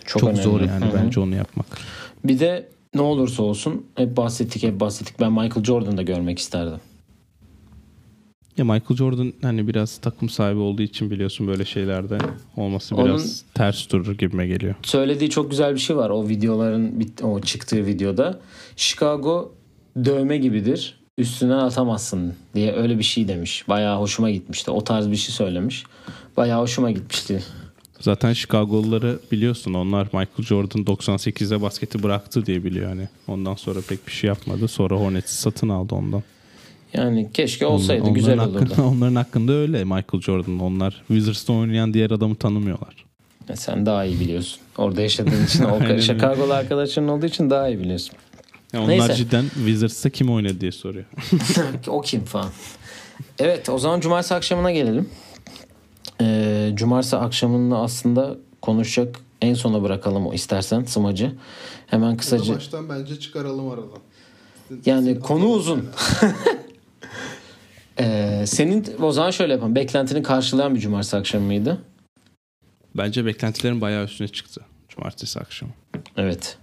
[0.05, 0.43] Çok çok, önemli.
[0.43, 0.93] zor yani Hı hı.
[1.03, 1.65] bence onu yapmak.
[2.23, 5.19] Bir de ne olursa olsun hep bahsettik hep bahsettik.
[5.19, 6.79] Ben Michael Jordan'ı da görmek isterdim.
[8.57, 12.17] Ya Michael Jordan hani biraz takım sahibi olduğu için biliyorsun böyle şeylerde
[12.57, 14.75] olması Onun- biraz ters durur gibime geliyor.
[14.83, 18.39] söylediği çok güzel bir şey var o videoların o çıktığı videoda.
[18.75, 19.51] Chicago
[20.05, 20.99] dövme gibidir.
[21.17, 23.65] Üstüne atamazsın diye öyle bir şey demiş.
[23.69, 24.71] Bayağı hoşuma gitmişti.
[24.71, 25.83] O tarz bir şey söylemiş.
[26.37, 27.43] Bayağı hoşuma gitmişti.
[28.03, 33.07] Zaten Chicago'luları biliyorsun onlar Michael Jordan 98'de basketi bıraktı diye biliyor hani.
[33.27, 34.67] Ondan sonra pek bir şey yapmadı.
[34.67, 36.23] Sonra Hornets'i satın aldı ondan.
[36.93, 38.81] Yani keşke olsaydı Onların güzel hakkında, olurdu.
[38.81, 40.59] onların hakkında öyle Michael Jordan.
[40.59, 43.05] Onlar Wizards'ta oynayan diğer adamı tanımıyorlar.
[43.49, 44.59] Ya Sen daha iyi biliyorsun.
[44.77, 45.63] Orada yaşadığın için.
[45.63, 45.99] O.
[45.99, 48.15] Chicago'lu arkadaşların olduğu için daha iyi biliyorsun.
[48.73, 49.15] Ya onlar Neyse.
[49.15, 51.05] cidden Wizards'ta kim oynadı diye soruyor.
[51.87, 52.49] o kim falan.
[53.39, 55.09] Evet o zaman cumartesi akşamına gelelim.
[56.21, 61.31] Ee, cumartesi akşamını aslında konuşacak en sona bırakalım o istersen smacı.
[61.87, 62.55] Hemen kısaca.
[62.55, 63.99] Baştan bence çıkaralım aradan.
[64.85, 65.89] Yani konu uzun.
[67.99, 69.75] Ee, senin o zaman şöyle yapalım.
[69.75, 71.81] Beklentini karşılayan bir cumartesi akşamı mıydı?
[72.95, 75.71] Bence beklentilerin bayağı üstüne çıktı cumartesi akşamı.
[76.17, 76.57] Evet.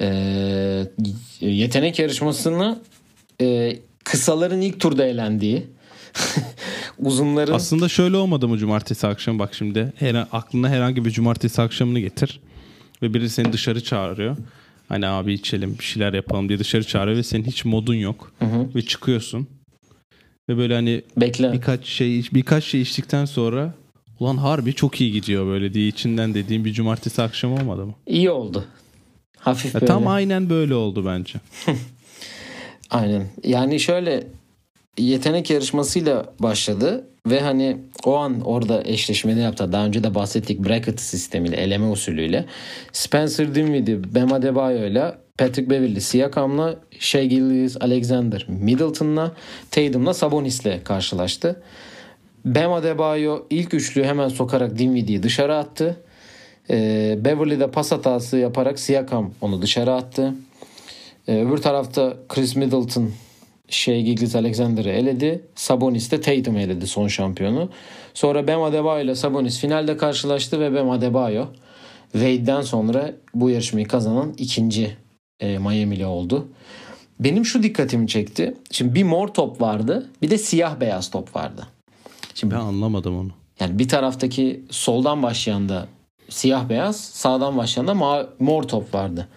[0.00, 0.86] Ee,
[1.40, 2.78] yetenek yarışmasını
[3.40, 5.66] e, kısaların ilk turda elendiği
[6.98, 9.38] uzunların Aslında şöyle olmadı mı cumartesi akşamı?
[9.38, 12.40] Bak şimdi her, aklına herhangi bir cumartesi akşamını getir.
[13.02, 14.36] Ve biri seni dışarı çağırıyor.
[14.88, 18.32] Hani abi içelim bir şeyler yapalım diye dışarı çağırıyor ve senin hiç modun yok.
[18.74, 19.48] Ve çıkıyorsun.
[20.48, 21.52] Ve böyle hani bekle.
[21.52, 23.74] birkaç şey birkaç şey içtikten sonra
[24.20, 27.94] ulan harbi çok iyi gidiyor böyle diye içinden dediğim bir cumartesi akşamı olmadı mı?
[28.06, 28.64] İyi oldu.
[29.38, 29.86] Hafif Ya böyle.
[29.92, 31.38] tam aynen böyle oldu bence.
[32.90, 33.26] Aynen.
[33.44, 34.26] Yani şöyle
[34.98, 39.72] yetenek yarışmasıyla başladı ve hani o an orada eşleşmede yaptı.
[39.72, 42.44] Daha önce de bahsettik bracket sistemiyle, eleme usulüyle.
[42.92, 49.32] Spencer Dinwiddie, Bam Adebayo'yla Patrick Beverly, Siakam'la Shea Gilgeous Alexander, Middleton'la
[49.70, 51.62] Tatum'la Sabonis'le karşılaştı.
[52.44, 55.96] Bam Adebayo ilk üçlüyü hemen sokarak Dinwiddie'yi dışarı attı.
[56.70, 60.34] Ee, Beverly de pas hatası yaparak Siakam onu dışarı attı.
[61.28, 63.10] Ee, öbür tarafta Chris Middleton
[63.68, 65.44] şey Gilgis Alexander'ı eledi.
[65.54, 67.68] Sabonis de Tatum'u eledi son şampiyonu.
[68.14, 71.46] Sonra Bam Adebayo ile Sabonis finalde karşılaştı ve Bam Adebayo
[72.12, 74.96] Wade'den sonra bu yarışmayı kazanan ikinci
[75.40, 76.48] e, Miami'li oldu.
[77.20, 78.54] Benim şu dikkatimi çekti.
[78.70, 81.66] Şimdi bir mor top vardı bir de siyah beyaz top vardı.
[82.34, 83.30] Şimdi Ben anlamadım onu.
[83.60, 85.86] yani bir taraftaki soldan başlayan da
[86.28, 87.94] siyah beyaz, sağdan başlayan da
[88.38, 89.28] mor top vardı.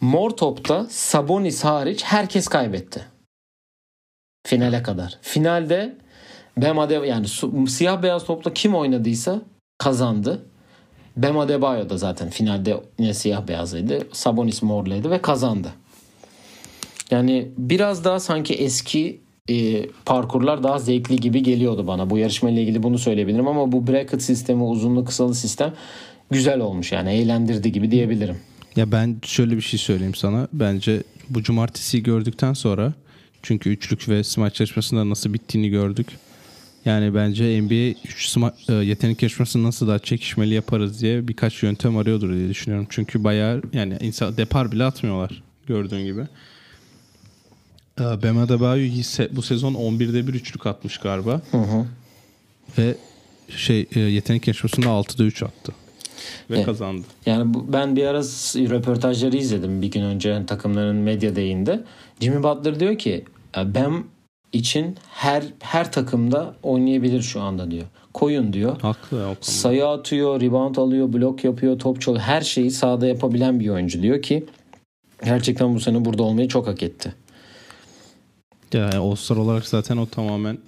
[0.00, 3.04] Mor topta Sabonis hariç herkes kaybetti.
[4.44, 5.18] Finale kadar.
[5.22, 5.96] Finalde
[6.56, 7.26] Bam Adebayo yani
[7.68, 9.42] siyah beyaz topla kim oynadıysa
[9.78, 10.42] kazandı.
[11.16, 13.98] Bam Adebayo da zaten finalde yine siyah beyazıydı.
[14.12, 15.68] Sabonis morluydu ve kazandı.
[17.10, 22.10] Yani biraz daha sanki eski e, parkurlar daha zevkli gibi geliyordu bana.
[22.10, 25.74] Bu yarışma ilgili bunu söyleyebilirim ama bu bracket sistemi uzunlu kısalı sistem
[26.30, 28.36] güzel olmuş yani eğlendirdi gibi diyebilirim.
[28.76, 30.48] Ya ben şöyle bir şey söyleyeyim sana.
[30.52, 32.92] Bence bu cumartesiyi gördükten sonra
[33.42, 36.06] çünkü üçlük ve smaç yarışmasında nasıl bittiğini gördük.
[36.84, 41.96] Yani bence NBA 3 sma- e, yetenek yarışmasını nasıl daha çekişmeli yaparız diye birkaç yöntem
[41.96, 42.86] arıyordur diye düşünüyorum.
[42.90, 46.20] Çünkü bayağı yani insan depar bile atmıyorlar gördüğün gibi.
[48.00, 51.42] E, Bam Adebayo ise- bu sezon 11'de bir üçlük atmış galiba.
[52.78, 52.94] Ve
[53.56, 55.72] şey e, yetenek yarışmasında 6'da 3 attı.
[56.50, 56.66] Ve Evet.
[56.66, 57.06] kazandı.
[57.26, 58.20] Yani bu, ben bir ara
[58.70, 61.84] röportajları izledim bir gün önce takımların medya deyinde.
[62.20, 63.24] Jimmy Butler diyor ki
[63.56, 64.04] "Ya ben
[64.52, 67.86] için her her takımda oynayabilir şu anda diyor.
[68.14, 68.80] Koyun diyor.
[68.80, 69.36] Haklı o konuda.
[69.40, 72.22] Sayı atıyor, rebound alıyor, blok yapıyor, top çalıyor.
[72.24, 74.46] Her şeyi sahada yapabilen bir oyuncu diyor ki
[75.24, 77.14] gerçekten bu sene burada olmayı çok hak etti.
[78.72, 80.58] Ya yani All-Star olarak zaten o tamamen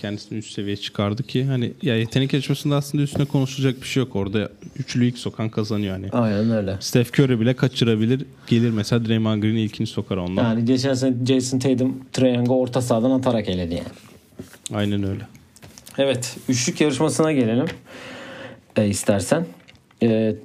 [0.00, 4.16] kendisini üst seviye çıkardı ki hani ya yetenek yarışmasında aslında üstüne konuşulacak bir şey yok
[4.16, 6.10] orada üçlü ilk sokan kazanıyor hani.
[6.10, 6.76] Aynen öyle.
[6.80, 8.26] Steph Curry bile kaçırabilir.
[8.46, 10.44] Gelir mesela Draymond Green ilkini sokar ondan.
[10.44, 13.88] Yani geçen sene Jason Tatum Trae orta sahadan atarak eledi yani.
[14.74, 15.22] Aynen öyle.
[15.98, 16.36] Evet.
[16.48, 17.66] Üçlük yarışmasına gelelim.
[18.76, 19.46] E, istersen.
[20.02, 20.36] E,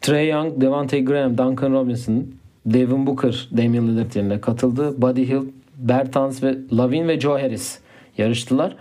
[0.00, 2.26] Trey Young, Devante Graham, Duncan Robinson,
[2.66, 5.02] Devin Booker, Damian Lillard yerine katıldı.
[5.02, 7.78] Buddy Hield, Bertans ve Lavin ve Joe Harris
[8.18, 8.76] yarıştılar.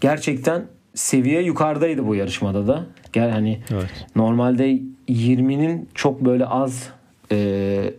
[0.00, 0.64] Gerçekten
[0.94, 2.86] seviye yukarıdaydı bu yarışmada da.
[3.12, 4.06] Gel hani Evet.
[4.16, 6.88] normalde 20'nin çok böyle az
[7.32, 7.94] e,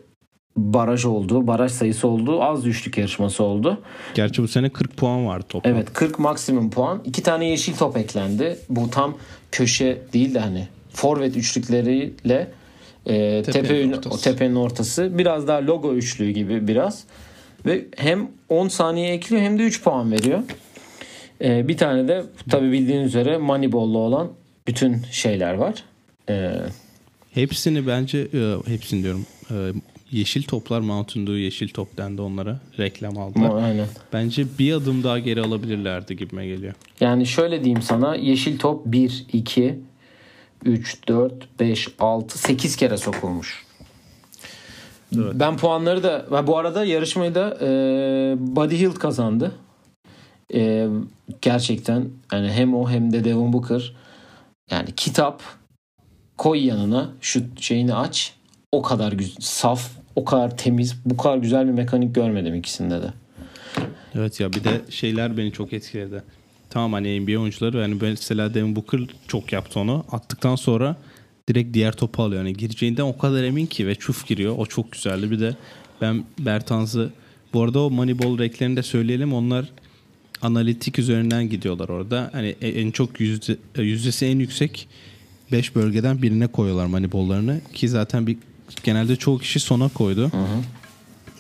[0.58, 3.82] baraj olduğu, baraj sayısı olduğu az üçlük yarışması oldu.
[4.14, 5.74] Gerçi bu sene 40 puan vardı toplam.
[5.74, 7.02] Evet 40 maksimum puan.
[7.06, 8.58] İki tane yeşil top eklendi.
[8.70, 9.18] Bu tam
[9.52, 12.48] köşe değil de hani forvet üçlükleriyle
[13.06, 14.24] e, Tepenin tepe ün- ortası.
[14.24, 15.18] tepenin ortası.
[15.18, 17.04] Biraz daha logo üçlüğü gibi biraz.
[17.66, 20.40] Ve hem 10 saniye ekliyor hem de 3 puan veriyor.
[21.44, 24.28] E, bir tane de tabi bildiğiniz üzere Moneyball'la olan
[24.68, 25.84] bütün şeyler var.
[26.30, 26.52] E,
[27.34, 29.26] Hepsini bence e, hepsini diyorum.
[29.52, 29.56] E,
[30.12, 32.60] yeşil toplar Mountain Dew yeşil top dendi onlara.
[32.80, 33.64] Reklam aldılar.
[33.64, 33.88] aynen.
[34.14, 36.74] Bence bir adım daha geri alabilirlerdi gibime geliyor.
[37.00, 39.80] Yani şöyle diyeyim sana yeşil top 1, 2,
[40.66, 43.66] 3, 4, 5, 6, 8 kere sokulmuş.
[45.14, 47.68] Ben puanları da bu arada yarışmayı da e,
[48.40, 49.52] Buddy Hield kazandı.
[50.54, 50.88] E,
[51.42, 53.94] gerçekten yani hem o hem de Devin Booker
[54.72, 55.44] yani kitap
[56.38, 58.34] koy yanına şu şeyini aç
[58.72, 63.14] o kadar güzel, saf o kadar temiz bu kadar güzel bir mekanik görmedim ikisinde de.
[64.16, 66.24] Evet ya bir de şeyler beni çok etkiledi.
[66.70, 70.06] Tamam hani NBA oyuncuları yani mesela Devin Booker çok yaptı onu.
[70.12, 70.96] Attıktan sonra
[71.50, 72.42] direkt diğer topu alıyor.
[72.44, 74.56] Yani gireceğinden o kadar emin ki ve çuf giriyor.
[74.58, 75.32] O çok güzeldi.
[75.32, 75.56] Bir de
[76.02, 77.10] ben Bertans'ı
[77.54, 79.34] bu arada o Moneyball reklerini de söyleyelim.
[79.34, 79.66] Onlar
[80.42, 82.30] analitik üzerinden gidiyorlar orada.
[82.34, 84.88] Hani e, en çok yüzde, e, yüzdesi en yüksek
[85.52, 87.62] 5 bölgeden birine koyuyorlar Moneyball'larını.
[87.74, 88.38] Ki zaten bir
[88.84, 90.22] genelde çoğu kişi sona koydu.
[90.22, 90.64] Hı hı.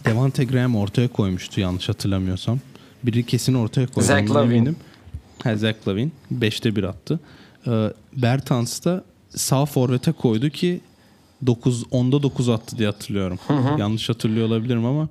[0.05, 2.59] Devante Graham ortaya koymuştu yanlış hatırlamıyorsam.
[3.03, 4.07] Biri kesin ortaya koydu.
[4.07, 4.77] Zach Lavin.
[5.43, 6.11] Ha, Zach Lavin.
[6.33, 7.19] 5'te 1 attı.
[7.67, 10.81] Ee, Bertans da sağ forvete koydu ki
[11.45, 13.39] 9 10'da 9 attı diye hatırlıyorum.
[13.47, 13.79] Hı hı.
[13.79, 15.09] Yanlış hatırlıyor olabilirim ama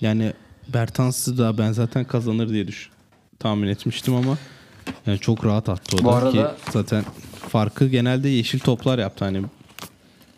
[0.00, 0.32] yani
[0.68, 2.90] Bertans'ı da ben zaten kazanır diye düş
[3.38, 4.38] tahmin etmiştim ama
[5.06, 6.30] yani çok rahat attı o Bu da arada...
[6.30, 7.04] ki zaten
[7.48, 9.42] farkı genelde yeşil toplar yaptı hani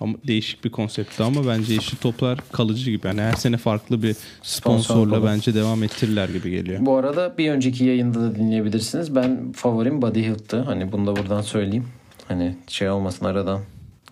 [0.01, 3.07] ama değişik bir konseptti ama bence yeşil toplar kalıcı gibi.
[3.07, 6.87] Yani her sene farklı bir sponsorla Sponsor bence devam ettirirler gibi geliyor.
[6.87, 9.15] Bu arada bir önceki yayında da dinleyebilirsiniz.
[9.15, 10.61] Ben favorim Buddy Hield'tı.
[10.61, 11.89] Hani bunu da buradan söyleyeyim.
[12.29, 13.61] Hani şey olmasın aradan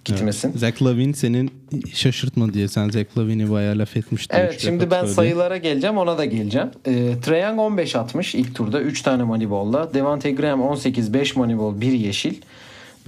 [0.06, 0.50] gitmesin.
[0.50, 0.60] Evet.
[0.60, 1.50] Zach Lavin senin
[1.94, 4.36] şaşırtma diye sen Zach Lavin'i bayağı laf etmiştin.
[4.36, 6.70] Evet şimdi ben sayılara geleceğim ona da geleceğim.
[6.84, 9.94] E, Trae Young 15 atmış ilk turda 3 tane Moneyball'la.
[9.94, 12.34] Devante Graham 18 5 Moneyball 1 yeşil.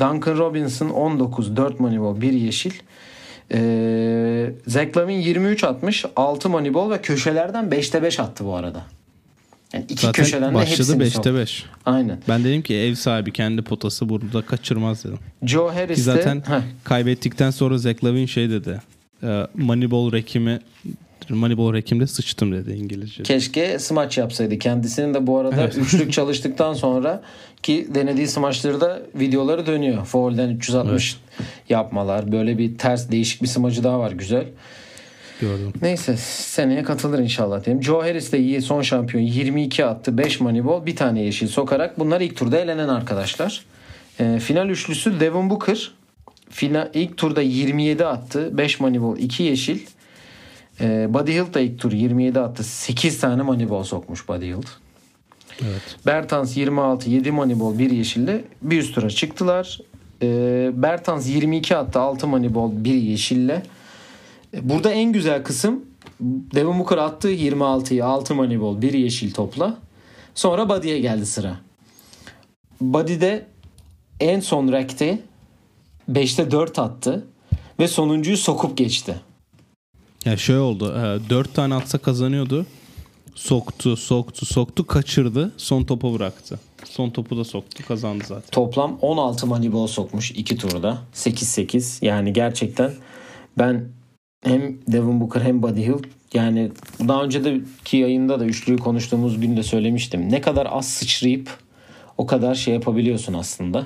[0.01, 2.73] Duncan Robinson 19 4 Moneyball 1 yeşil.
[3.53, 8.83] Ee, Zach Lavin 23 atmış 6 Moneyball ve köşelerden 5'te 5 attı bu arada.
[9.73, 11.65] Yani iki Zaten köşeden de başladı 5'te 5.
[11.87, 12.19] Aynen.
[12.29, 15.19] Ben dedim ki ev sahibi kendi potası burada kaçırmaz dedim.
[15.43, 16.61] Joe Harris Ki zaten heh.
[16.85, 18.81] kaybettikten sonra Zach Lavin şey dedi.
[19.23, 20.61] E, Moneyball rekimi
[21.31, 23.23] Moneyball rekimde sıçtım dedi İngilizce.
[23.23, 24.59] Keşke smaç yapsaydı.
[24.59, 27.23] Kendisinin de bu arada üçlük çalıştıktan sonra
[27.63, 30.05] ki denediği smaçları da videoları dönüyor.
[30.05, 31.49] Foul'den 360 evet.
[31.69, 32.33] yapmalar.
[32.33, 34.45] Böyle bir ters değişik bir smacı daha var güzel.
[35.41, 35.73] Gördüm.
[35.83, 37.83] Neyse seneye katılır inşallah diyelim.
[37.83, 41.99] Joe Harris de iyi son şampiyon 22 attı 5 Moneyball bir tane yeşil sokarak.
[41.99, 43.65] Bunlar ilk turda elenen arkadaşlar.
[44.21, 45.93] E, final üçlüsü Devin Booker.
[46.51, 49.81] Final, ilk turda 27 attı 5 Moneyball 2 yeşil.
[50.81, 54.67] E, Buddy Hield da ilk tur 27 attı 8 tane Moneyball sokmuş Buddy Hield.
[55.63, 55.97] Evet.
[56.07, 59.81] Bertans 26 7 Moneyball 1 yeşille bir üst tura çıktılar.
[60.23, 60.27] E,
[60.75, 63.63] Bertans 22 attı 6 Moneyball 1 yeşille.
[64.53, 65.85] Burada en güzel kısım
[66.21, 69.79] Devin Booker attı 26'yı 6 Moneyball 1 yeşil topla.
[70.35, 71.57] Sonra Buddy'ye geldi sıra.
[72.81, 73.47] Buddy'de
[74.21, 75.23] en son rack'te
[76.11, 77.27] 5'te 4 attı
[77.81, 79.15] ve sonuncuyu sokup geçti.
[80.25, 80.95] Ya şöyle oldu.
[81.31, 82.67] 4 e, tane atsa kazanıyordu.
[83.35, 85.53] Soktu, soktu, soktu, kaçırdı.
[85.57, 86.61] Son topa bıraktı.
[86.85, 88.51] Son topu da soktu, kazandı zaten.
[88.51, 90.99] Toplam 16 Moneyball sokmuş 2 turda.
[91.15, 92.05] 8-8.
[92.05, 92.93] Yani gerçekten
[93.59, 93.89] ben
[94.45, 96.71] hem Devin Booker hem Buddy Hield yani
[97.09, 100.33] daha önceki yayında da üçlüyü konuştuğumuz günde söylemiştim.
[100.33, 101.51] Ne kadar az sıçrayıp
[102.19, 103.85] o kadar şey yapabiliyorsun aslında.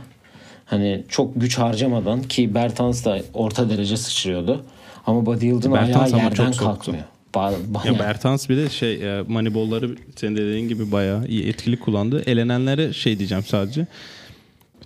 [0.64, 4.64] Hani çok güç harcamadan ki Bertans da orta derece sıçrıyordu.
[5.06, 7.04] Ama Buddy Hield'ın ayağı yerden kalkmıyor.
[7.34, 12.22] Ba- ya Bertans bir de şey e, Moneyball'ları senin dediğin gibi bayağı iyi etkili kullandı.
[12.26, 13.86] Elenenlere şey diyeceğim sadece.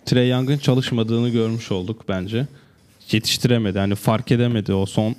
[0.04, 2.46] Trey Young'ın çalışmadığını görmüş olduk bence.
[3.10, 3.78] Yetiştiremedi.
[3.78, 5.16] Hani fark edemedi o son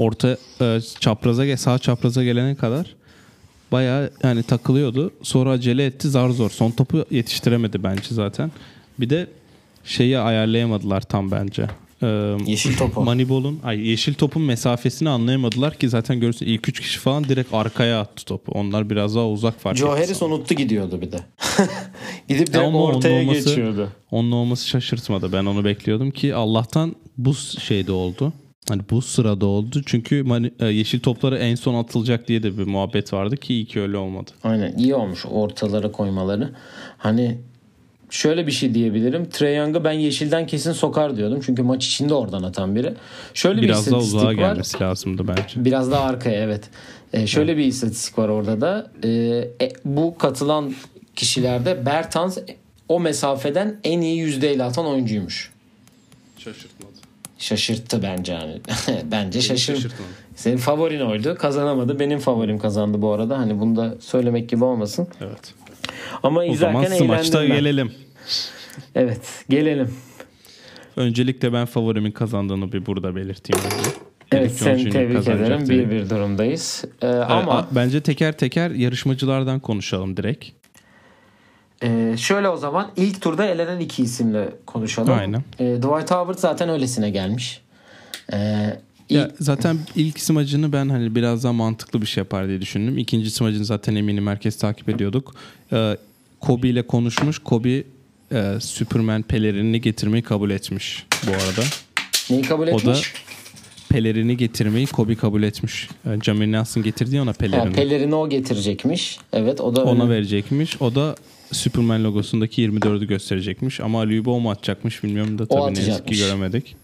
[0.00, 2.94] orta e, çapraza sağ çapraza gelene kadar
[3.72, 5.10] bayağı yani takılıyordu.
[5.22, 6.50] Sonra acele etti zar zor.
[6.50, 8.52] Son topu yetiştiremedi bence zaten.
[9.00, 9.26] Bir de
[9.84, 11.66] şeyi ayarlayamadılar tam bence.
[12.02, 13.00] Ee, yeşil topu.
[13.00, 18.00] Moneyball'un ay yeşil topun mesafesini anlayamadılar ki zaten görürsün ilk üç kişi falan direkt arkaya
[18.00, 18.52] attı topu.
[18.52, 21.20] Onlar biraz daha uzak fark Joe Harris unuttu gidiyordu bir de.
[22.28, 23.88] Gidip direkt onun, ortaya olması, geçiyordu.
[24.10, 25.32] Onun olması şaşırtmadı.
[25.32, 28.32] Ben onu bekliyordum ki Allah'tan bu şeyde oldu.
[28.68, 29.82] Hani bu sırada oldu.
[29.86, 30.24] Çünkü
[30.60, 33.96] e, yeşil topları en son atılacak diye de bir muhabbet vardı ki iyi ki öyle
[33.96, 34.30] olmadı.
[34.44, 36.50] Aynen iyi olmuş ortalara koymaları.
[36.98, 37.38] Hani
[38.10, 39.30] şöyle bir şey diyebilirim.
[39.30, 41.40] Trey Young'ı ben yeşilden kesin sokar diyordum.
[41.46, 42.94] Çünkü maç içinde oradan atan biri.
[43.34, 44.32] Şöyle Biraz bir daha uzağa var.
[44.32, 45.64] gelmesi lazımdı bence.
[45.64, 46.70] Biraz daha arkaya evet.
[47.12, 47.62] Ee, şöyle evet.
[47.62, 48.90] bir istatistik var orada da.
[49.04, 50.74] Ee, bu katılan
[51.16, 52.38] kişilerde Bertans
[52.88, 55.50] o mesafeden en iyi yüzdeyle atan oyuncuymuş.
[56.38, 56.89] Şaşırtmadı.
[57.40, 58.60] Şaşırttı bence yani.
[59.10, 59.88] bence şaşırttı.
[60.36, 61.34] Senin favorin oydu.
[61.38, 61.98] Kazanamadı.
[61.98, 63.38] Benim favorim kazandı bu arada.
[63.38, 65.08] Hani bunu da söylemek gibi olmasın.
[65.20, 65.54] Evet.
[66.22, 67.46] Ama o izlerken zaman eğlendim ben.
[67.56, 67.92] gelelim.
[68.94, 69.94] Evet gelelim.
[70.96, 73.64] Öncelikle ben favorimin kazandığını bir burada belirteyim.
[74.32, 75.68] Evet seni tebrik ederim.
[75.68, 76.84] Bir bir durumdayız.
[77.02, 80.44] Ee, Ee, ama bence teker teker yarışmacılardan konuşalım direkt.
[81.82, 85.12] Ee, şöyle o zaman ilk turda elenen iki isimle konuşalım.
[85.18, 85.44] Aynen.
[85.58, 87.60] Ee, Dwight Howard zaten öylesine gelmiş.
[88.32, 88.78] Ee, Ya
[89.26, 92.98] ilk- zaten ilk smacını ben hani biraz daha mantıklı bir şey yapar diye düşündüm.
[92.98, 95.34] İkinci smacını zaten eminim herkes takip ediyorduk.
[95.72, 95.96] Ee,
[96.40, 97.38] Kobe ile konuşmuş.
[97.38, 97.82] Kobe
[98.32, 101.62] e, Superman pelerinini getirmeyi kabul etmiş bu arada.
[102.30, 103.12] neyi kabul O da etmiş?
[103.88, 105.88] pelerini getirmeyi Kobe kabul etmiş.
[106.06, 107.72] Yani Jamie Nelson getirdi ona Ha, pelerini.
[107.74, 109.18] pelerini o getirecekmiş.
[109.32, 110.82] Evet o da ona öyle- verecekmiş.
[110.82, 111.14] O da
[111.52, 113.80] Superman logosundaki 24'ü gösterecekmiş.
[113.80, 116.76] Ama Alübü o mu atacakmış bilmiyorum da tabii ne yazık ki göremedik.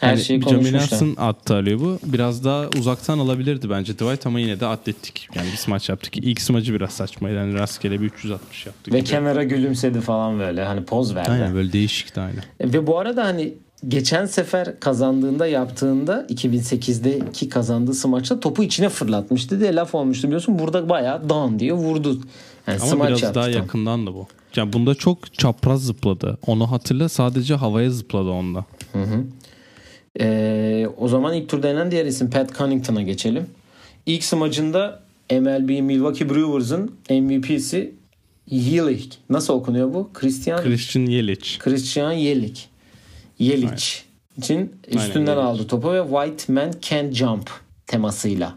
[0.00, 1.98] her Yani şeyi Jamie attı Alübü.
[2.04, 5.28] Biraz daha uzaktan alabilirdi bence Dwight ama yine de atlettik.
[5.34, 6.16] Yani bir smaç yaptık.
[6.16, 7.36] İlk smacı biraz saçmaydı.
[7.36, 8.94] Yani rastgele bir 360 yaptık.
[8.94, 9.08] Ve gibi.
[9.08, 10.64] kenara gülümsedi falan böyle.
[10.64, 11.30] Hani poz verdi.
[11.30, 12.72] Aynen böyle değişikti aynen.
[12.74, 13.54] Ve bu arada hani
[13.88, 20.58] geçen sefer kazandığında yaptığında 2008'deki kazandığı smaçta topu içine fırlatmıştı diye laf olmuştu biliyorsun.
[20.58, 22.20] Burada bayağı dan diye vurdu.
[22.66, 23.54] Yani Ama biraz yaptı daha tam.
[23.62, 24.26] yakından da bu.
[24.56, 26.38] Yani bunda çok çapraz zıpladı.
[26.46, 28.64] Onu hatırla sadece havaya zıpladı onda.
[30.20, 33.46] Ee, o zaman ilk turda inen diğer isim Pat Cunnington'a geçelim.
[34.06, 37.94] İlk smacında MLB Milwaukee Brewers'ın MVP'si
[38.50, 39.06] Yelich.
[39.30, 40.10] Nasıl okunuyor bu?
[40.14, 41.58] Christian Christian Yelich.
[41.58, 42.60] Christian Yelich.
[43.38, 43.84] Yelich
[44.38, 45.46] için üstünden Yelich.
[45.46, 47.50] aldı topu ve White Man Can't Jump
[47.86, 48.54] temasıyla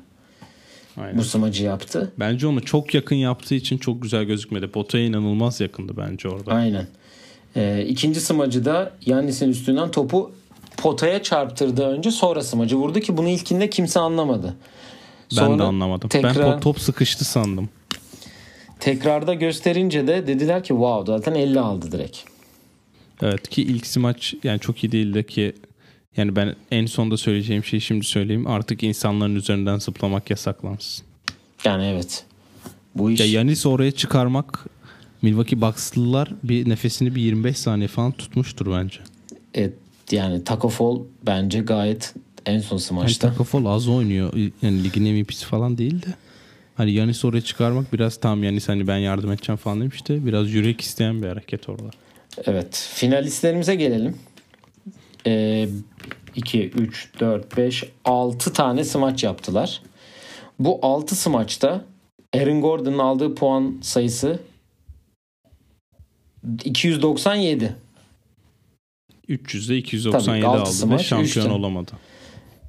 [0.98, 1.18] Aynen.
[1.18, 2.12] bu smacı yaptı.
[2.20, 4.68] Bence onu çok yakın yaptığı için çok güzel gözükmedi.
[4.68, 6.52] Potaya inanılmaz yakındı bence orada.
[6.52, 6.88] Aynen.
[7.56, 10.32] Ee, ikinci smacı da Yannis'in üstünden topu
[10.78, 14.56] potaya çarptırdı önce sonra smacı vurdu ki bunu ilkinde kimse anlamadı.
[15.32, 16.10] Ben Sonra de anlamadım.
[16.14, 17.70] Ben Tekrar, pot- top sıkıştı sandım.
[18.80, 22.18] tekrarda gösterince de dediler ki wow zaten 50 aldı direkt.
[23.22, 25.54] Evet ki ilk maç yani çok iyi değildi ki
[26.18, 28.48] yani ben en sonda söyleyeceğim şeyi şimdi söyleyeyim.
[28.48, 31.06] Artık insanların üzerinden zıplamak yasaklansın.
[31.66, 32.24] Yani evet.
[32.96, 34.66] Bu iş Ya Yanis oraya çıkarmak
[35.22, 39.00] Milwaukee Bucks'lılar bir nefesini bir 25 saniye falan tutmuştur bence.
[39.54, 39.74] evet,
[40.12, 42.14] yani Taco Fall bence gayet
[42.46, 43.30] en son smaçta.
[43.30, 44.34] Taco Fall az oynuyor.
[44.62, 46.08] Yani ligin MVP'si falan değil de.
[46.76, 50.26] Hani Yanis oraya çıkarmak biraz tam Yanis hani ben yardım edeceğim falan demişti.
[50.26, 51.90] Biraz yürek isteyen bir hareket orada.
[52.46, 52.90] Evet.
[52.94, 54.16] Finalistlerimize gelelim.
[55.28, 55.68] Ee,
[56.36, 59.82] 2, 3, 4, 5, 6 tane smaç yaptılar.
[60.60, 61.86] Bu 6 smaçta
[62.36, 64.40] Aaron Gordon'ın aldığı puan sayısı
[66.64, 67.76] 297.
[69.30, 71.52] 300'de 297 Tabii, aldı ve smaç, şampiyon üçte.
[71.52, 71.92] olamadı.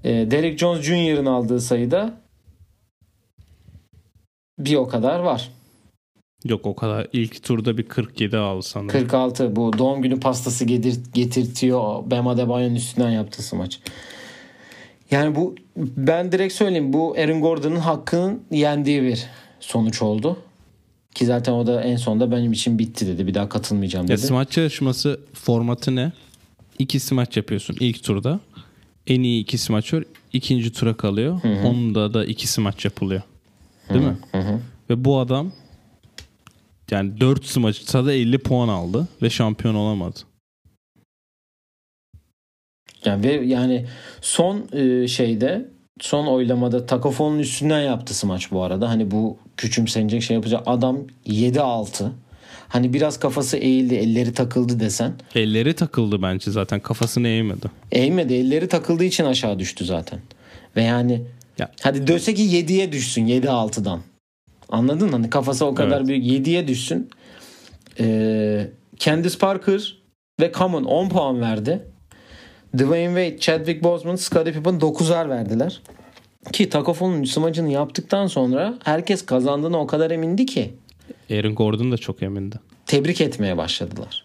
[0.04, 2.20] Ee, Derek Jones Jr.'ın aldığı sayıda
[4.58, 5.50] bir o kadar var.
[6.44, 7.06] Yok o kadar.
[7.12, 8.88] İlk turda bir 47 aldı sanırım.
[8.88, 13.80] 46 bu doğum günü pastası getir, getirtiyor Bam Adebayo'nun üstünden yaptığı smaç.
[15.10, 19.24] Yani bu ben direkt söyleyeyim bu Aaron Gordon'ın hakkının yendiği bir
[19.60, 20.36] sonuç oldu.
[21.14, 23.26] Ki zaten o da en sonunda benim için bitti dedi.
[23.26, 24.26] Bir daha katılmayacağım Ya dedi.
[24.26, 26.12] smaç yarışması formatı ne?
[26.78, 28.40] İki smaç yapıyorsun ilk turda.
[29.06, 31.40] En iyi iki smaçör ikinci tura kalıyor.
[31.64, 33.22] Onda da iki smaç yapılıyor.
[33.90, 34.16] Değil mi?
[34.90, 35.52] Ve bu adam
[36.90, 40.18] yani 4 smaçta da 50 puan aldı ve şampiyon olamadı.
[43.04, 43.86] Yani, ve yani
[44.20, 45.68] son e, şeyde
[46.00, 48.88] son oylamada Takofon'un üstünden yaptı smaç bu arada.
[48.88, 52.08] Hani bu küçümsenecek şey yapacak adam 7-6.
[52.68, 55.12] Hani biraz kafası eğildi, elleri takıldı desen.
[55.34, 57.70] Elleri takıldı bence zaten kafasını eğmedi.
[57.92, 58.34] Eğmedi.
[58.34, 60.18] Elleri takıldığı için aşağı düştü zaten.
[60.76, 61.22] Ve yani
[61.58, 61.70] Ya.
[61.82, 64.00] hadi döse ki 7'ye düşsün 7-6'dan.
[64.68, 65.08] Anladın?
[65.08, 66.08] Hani kafası o kadar Evet.
[66.08, 67.10] büyük 7'ye düşsün.
[68.00, 69.98] Ee, Candice Parker
[70.40, 71.82] ve Common 10 puan verdi.
[72.78, 75.80] Dwayne Wade, Chadwick Boseman, Scottie Pippen 9'ar verdiler.
[76.52, 80.74] Ki Takofon'un smacını yaptıktan sonra herkes kazandığına o kadar emindi ki
[81.30, 82.56] Aaron Gordon da çok emindi.
[82.86, 84.24] tebrik etmeye başladılar.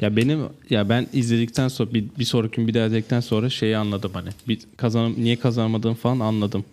[0.00, 3.76] Ya benim ya ben izledikten sonra bir, bir sonraki gün bir daha izledikten sonra şeyi
[3.76, 4.28] anladım hani.
[4.48, 6.64] Bir kazan niye kazanamadığını falan anladım.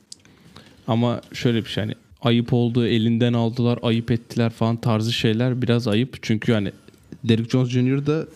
[0.87, 5.87] Ama şöyle bir şey hani ayıp oldu, elinden aldılar, ayıp ettiler falan tarzı şeyler biraz
[5.87, 6.17] ayıp.
[6.21, 6.71] Çünkü hani
[7.23, 8.05] Derrick Jones Jr.
[8.05, 8.27] da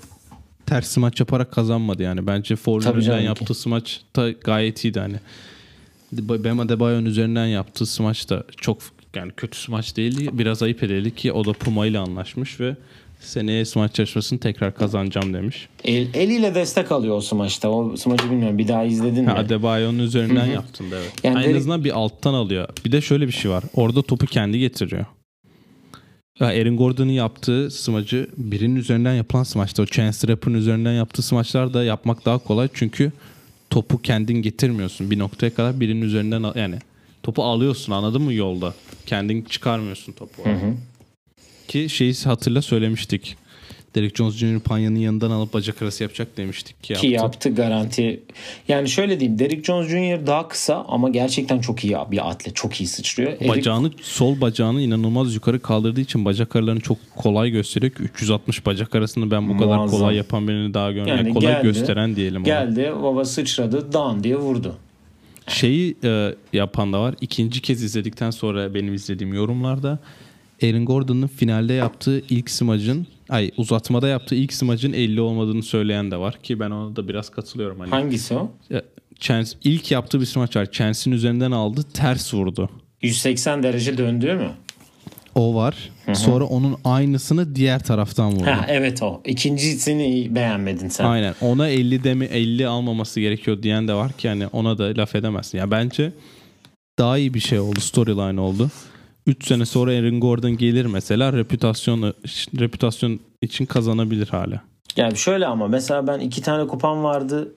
[0.66, 2.28] ters smaç yaparak kazanmadı yani.
[2.28, 2.56] Bence
[3.20, 3.26] ki.
[3.26, 5.16] yaptığı smaç da gayet iyiydi hani.
[6.12, 8.78] Bam Adebayo'nun üzerinden yaptığı smaç da çok
[9.16, 10.30] yani kötü smaç değildi.
[10.34, 12.76] Biraz ayıp edildi ki o da Puma ile anlaşmış ve
[13.22, 15.68] seneye smaç yarışmasını tekrar kazanacağım demiş.
[15.84, 17.70] El, eliyle destek alıyor o smaçta.
[17.70, 19.32] O smaçı bilmiyorum bir daha izledin mi?
[19.32, 21.12] Adebayo'nun üzerinden yaptın da evet.
[21.24, 22.70] Yani en Derek- azından bir alttan alıyor.
[22.86, 23.64] Bir de şöyle bir şey var.
[23.74, 25.06] Orada topu kendi getiriyor.
[26.40, 31.74] Ya Aaron Gordon'un yaptığı smacı birinin üzerinden yapılan smaçta o Chance Rapper'ın üzerinden yaptığı smaçlar
[31.74, 33.12] da yapmak daha kolay çünkü
[33.70, 36.76] topu kendin getirmiyorsun bir noktaya kadar birinin üzerinden al- yani
[37.24, 38.74] topu alıyorsun anladın mı yolda
[39.06, 40.42] kendin çıkarmıyorsun topu.
[41.72, 43.36] Ki şeyi hatırla söylemiştik.
[43.96, 44.60] Derek Jones Jr.
[44.60, 47.08] Panya'nın yanından alıp bacak arası yapacak demiştik ki yaptı.
[47.08, 48.20] Ki yaptı garanti.
[48.68, 49.40] Yani şöyle diyeyim.
[49.40, 50.28] Derrick Jones Jr.
[50.28, 52.56] daha kısa ama gerçekten çok iyi bir atlet.
[52.56, 53.32] Çok iyi sıçrıyor.
[53.32, 58.66] Eric- Bacağını sol bacağını inanılmaz yukarı kaldırdığı için bacak aralarını çok kolay gösteriyor ki 360
[58.66, 60.00] bacak arasını ben bu kadar Muazzam.
[60.00, 61.18] kolay yapan birini daha görmedim.
[61.18, 62.42] Yani kolay geldi, gösteren diyelim.
[62.42, 62.48] ona.
[62.48, 64.76] Geldi baba sıçradı dan diye vurdu.
[65.48, 67.16] Şeyi e, yapan da var.
[67.22, 70.00] İkinci kez izledikten sonra benim izlediğim yorumlarda
[70.64, 76.18] Aaron Gordon'un finalde yaptığı ilk smacın ay uzatmada yaptığı ilk smacın 50 olmadığını söyleyen de
[76.18, 77.90] var ki ben ona da biraz katılıyorum hani.
[77.90, 78.52] Hangisi o?
[79.20, 80.72] Chance ilk yaptığı bir smaç var.
[80.72, 82.70] Chance'in üzerinden aldı, ters vurdu.
[83.02, 84.52] 180 derece döndüğü mü?
[85.36, 85.76] O var.
[86.14, 88.46] Sonra onun aynısını diğer taraftan vurdu.
[88.46, 89.22] Ha evet o.
[89.26, 91.06] İkincisini beğenmedin sen.
[91.06, 91.36] Aynen.
[91.42, 95.58] Ona 50 demi 50 almaması gerekiyor diyen de var ki yani ona da laf edemezsin.
[95.58, 96.12] Ya bence
[97.00, 97.80] daha iyi bir şey oldu.
[97.80, 98.70] Storyline oldu.
[99.28, 102.14] 3 sene sonra Aaron Gordon gelir mesela reputasyon
[102.60, 104.62] reputasyon için kazanabilir hala.
[104.98, 107.56] Yani şöyle ama mesela ben iki tane kupam vardı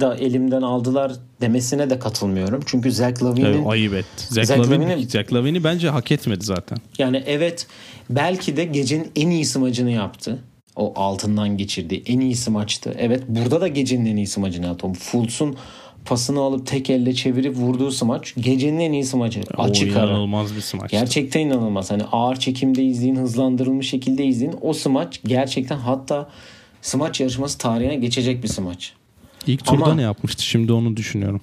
[0.00, 2.60] da elimden aldılar demesine de katılmıyorum.
[2.66, 4.24] Çünkü Zach Lavine'in Evet, ayıp etti.
[4.28, 6.78] Zach, Zach Lavine, Zach Lavine'i bence hak etmedi zaten.
[6.98, 7.66] yani evet
[8.10, 10.38] belki de gecenin en iyi smacını yaptı.
[10.76, 12.94] O altından geçirdiği en iyi maçtı.
[12.98, 14.92] Evet burada da gecenin en iyi smacını yaptı.
[14.92, 15.56] Fultz'un
[16.06, 19.40] pasını alıp tek elle çevirip vurduğu smaç gecenin en iyi smacı.
[19.58, 20.06] O Açık ara.
[20.10, 20.90] inanılmaz bir smaç.
[20.90, 21.90] Gerçekten inanılmaz.
[21.90, 24.54] Hani ağır çekimde izleyin, hızlandırılmış şekilde izleyin.
[24.60, 26.28] O smaç gerçekten hatta
[26.82, 28.92] smaç yarışması tarihine geçecek bir smaç.
[29.46, 31.40] İlk turda Ama- ne yapmıştı şimdi onu düşünüyorum.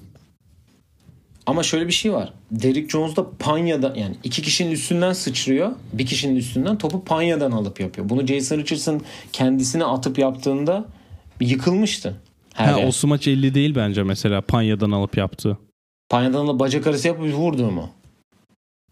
[1.46, 2.34] Ama şöyle bir şey var.
[2.52, 5.72] Derrick Jones da Panya'da yani iki kişinin üstünden sıçrıyor.
[5.94, 8.10] Bir kişinin üstünden topu Panya'dan alıp yapıyor.
[8.10, 9.02] Bunu Jason Richardson
[9.34, 10.86] kendisine atıp yaptığında
[11.42, 12.16] yıkılmıştı.
[12.54, 12.88] Her Ha, yer.
[12.88, 15.58] o smaç 50 değil bence mesela Panya'dan alıp yaptığı.
[16.10, 17.90] Panya'dan alıp bacak arası yapıp vurdu mu?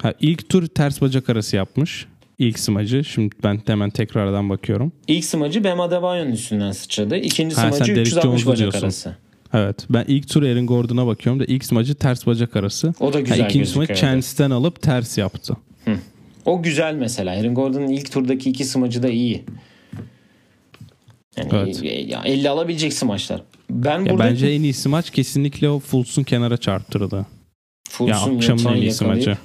[0.01, 2.05] Ha, ilk tur ters bacak arası yapmış.
[2.39, 3.03] İlk smacı.
[3.03, 4.91] Şimdi ben hemen tekrardan bakıyorum.
[5.07, 7.17] İlk smacı Bam Adebayo'nun üstünden sıçradı.
[7.17, 8.81] İkinci Ha, smacı Derrick 360 Jones'u bacak diyorsun.
[8.87, 9.15] arası.
[9.53, 9.85] Evet.
[9.89, 12.93] Ben ilk tur Aaron Gordon'a bakıyorum da ilk smacı ters bacak arası.
[12.99, 15.57] O da güzel ha, ikinci smaç Chance'den alıp ters yaptı.
[16.45, 17.31] O güzel mesela.
[17.31, 19.43] Aaron Gordon'un ilk turdaki iki smacı da iyi.
[21.37, 21.83] Yani Evet.
[22.09, 23.41] ya 50 alabilecek smaçlar.
[23.69, 27.15] Ben Ya burada bence en iyi smaç kesinlikle o Fultz'un kenara çarptırdı.
[27.15, 27.25] Ya
[27.89, 29.37] Fultz'un akşamın yatağını en iyi yakalayıp- smacı.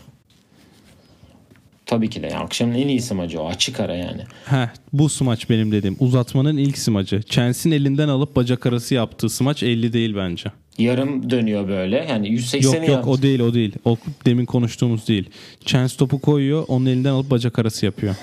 [1.87, 2.27] Tabii ki de.
[2.27, 3.47] Yani akşamın en iyi smacı o.
[3.49, 4.23] Açık ara yani.
[4.45, 5.97] Heh, bu smaç benim dediğim.
[6.01, 7.23] Uzatmanın ilk smacı.
[7.23, 10.53] Chance'in elinden alıp bacak arası yaptığı smaç 50 değil bence.
[10.79, 12.07] Yarım dönüyor böyle.
[12.11, 13.11] Yani 180'i Yok yok yaptı.
[13.11, 13.73] o değil o değil.
[13.85, 15.31] O demin konuştuğumuz değil.
[15.65, 18.15] Chance topu koyuyor onun elinden alıp bacak arası yapıyor.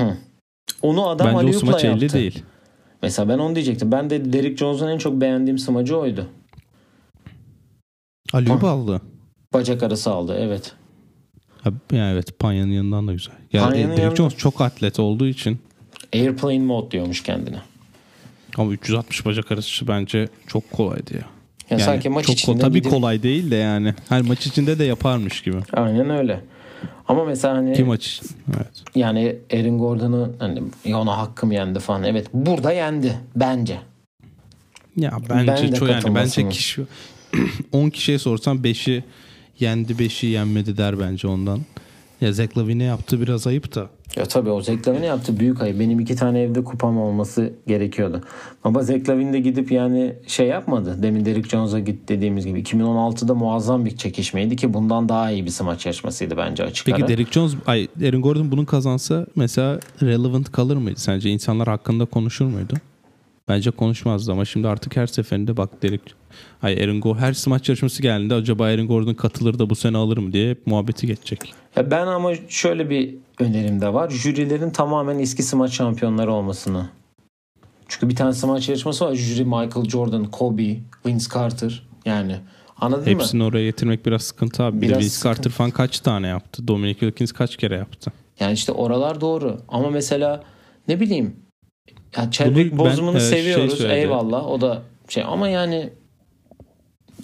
[0.82, 2.18] Onu adam bence o smaç 50 yaptı.
[2.18, 2.44] değil.
[3.04, 3.92] Mesela ben onu diyecektim.
[3.92, 6.28] Ben de Derrick Jones'un en çok beğendiğim smacı oydu.
[8.34, 9.02] Aliyup aldı.
[9.54, 10.72] Bacak arası aldı evet.
[11.92, 13.34] Yani evet Panya'nın yanından da güzel.
[13.54, 15.60] Ya Panya'nın e, Derek yanında- Jones çok atlet olduğu için
[16.14, 17.58] Airplane mode diyormuş kendine.
[18.58, 21.20] ama 360 bacak arası bence çok kolaydı ya.
[21.20, 21.26] Ya
[21.70, 23.94] Yani sanki maç çok içinde tabii gidip- kolay değil de yani.
[24.10, 25.58] Her maç içinde de yaparmış gibi.
[25.74, 26.42] Aynen öyle.
[27.14, 28.22] Ama mesela hani Ki maç
[28.58, 28.84] evet.
[28.96, 30.62] yani Aaron Gordon'u hani
[30.96, 32.04] ona hakkım yendi falan.
[32.04, 33.80] Evet burada yendi bence.
[34.96, 36.82] Ya Ben bence de çok yani bence kişi
[37.72, 39.04] 10 kişiye sorsan 5'i
[39.60, 41.60] yendi 5'i yenmedi der bence ondan.
[42.24, 43.90] Ya Zach Lavine yaptı biraz ayıp da.
[44.16, 45.80] Ya tabii o Zach Lavine yaptı büyük ayıp.
[45.80, 48.22] Benim iki tane evde kupam olması gerekiyordu.
[48.64, 50.98] Ama Zach Lavine de gidip yani şey yapmadı.
[51.04, 52.62] Demin Derrick Jones'a git dediğimiz gibi.
[52.62, 57.08] 2016'da muazzam bir çekişmeydi ki bundan daha iyi bir smaç yarışmasıydı bence açık Peki ara.
[57.08, 61.30] Derek Jones, ay Aaron Gordon bunu kazansa mesela relevant kalır mıydı sence?
[61.30, 62.74] İnsanlar hakkında konuşur muydu?
[63.48, 66.02] Bence konuşmazdı ama şimdi artık her seferinde bak Derek
[66.62, 70.18] ay Aaron Gordon her smaç yarışması geldiğinde acaba Aaron Gordon katılır da bu sene alır
[70.18, 71.54] mı diye hep muhabbeti geçecek.
[71.76, 74.10] Ya ben ama şöyle bir önerim de var.
[74.10, 76.90] Jürilerin tamamen eski smaç şampiyonları olmasını.
[77.88, 79.16] Çünkü bir tane smaç yarışması var.
[79.16, 81.84] Jüri Michael Jordan, Kobe, Vince Carter.
[82.06, 82.36] Yani
[82.78, 83.10] anladın mı?
[83.10, 84.78] Hepsini oraya getirmek biraz sıkıntı abi.
[84.78, 85.36] Bir de Biraz Vince sıkıntı.
[85.36, 86.68] Carter falan kaç tane yaptı?
[86.68, 88.12] Dominic Wilkins kaç kere yaptı?
[88.40, 89.58] Yani işte oralar doğru.
[89.68, 90.44] Ama mesela
[90.88, 91.36] ne bileyim
[92.18, 93.78] ya Chadwick Boseman'ı şey seviyoruz.
[93.78, 93.98] söyledi.
[94.00, 94.48] eyvallah.
[94.48, 95.90] O da şey ama yani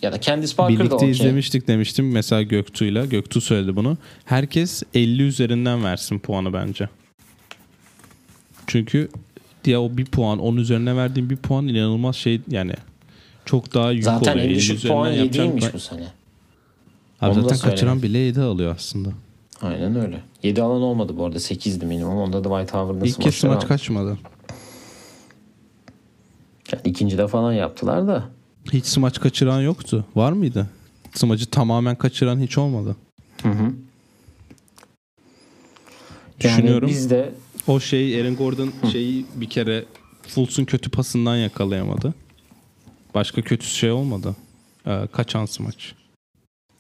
[0.02, 1.10] ya da Candice Parker da Birlikte okey.
[1.12, 3.06] izlemiştik demiştim mesela Göktuğ'yla.
[3.06, 3.98] Göktuğ söyledi bunu.
[4.26, 6.90] Herkes 50 üzerinden versin puanı bence.
[8.68, 9.10] Çünkü
[9.64, 12.74] diye o bir puan, onun üzerine verdiğim bir puan inanılmaz şey yani
[13.46, 14.46] çok daha yük Zaten oluyor.
[14.46, 16.08] en 50 düşük üzerinden puan yapacağım 7'ymiş ben- bu sene.
[17.22, 19.10] Abi Onu da zaten kaçıran bile 7 alıyor aslında.
[19.62, 20.20] Aynen öyle.
[20.44, 21.38] 7 alan olmadı bu arada.
[21.40, 22.18] 8'di minimum.
[22.18, 24.18] Onda da White Howard'ın İlk kez maç kaçmadı.
[26.74, 28.24] Yani ikincide falan yaptılar da.
[28.74, 30.06] Hiç smaç kaçıran yoktu.
[30.16, 30.68] Var mıydı?
[31.14, 32.96] Smacı tamamen kaçıran hiç olmadı.
[33.44, 33.74] Hı hı.
[36.40, 36.88] Düşünüyorum.
[36.88, 37.32] Yani biz de
[37.68, 39.86] O şey Aaron Gordon şeyi bir kere
[40.28, 42.14] Fultz'un kötü pasından yakalayamadı.
[43.16, 44.36] Başka kötü şey olmadı.
[44.88, 45.94] Ee, kaçan smaç.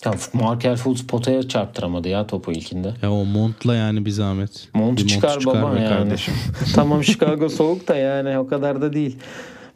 [0.06, 2.94] ya Markel Fultz potaya çarptıramadı ya topu ilkinde.
[3.02, 4.70] Ya o montla yani bir zahmet.
[4.74, 5.90] Montu Bir çıkar baba be yani.
[5.90, 6.34] kardeşim.
[6.76, 9.18] tamam Chicago soğuk da yani o kadar da değil.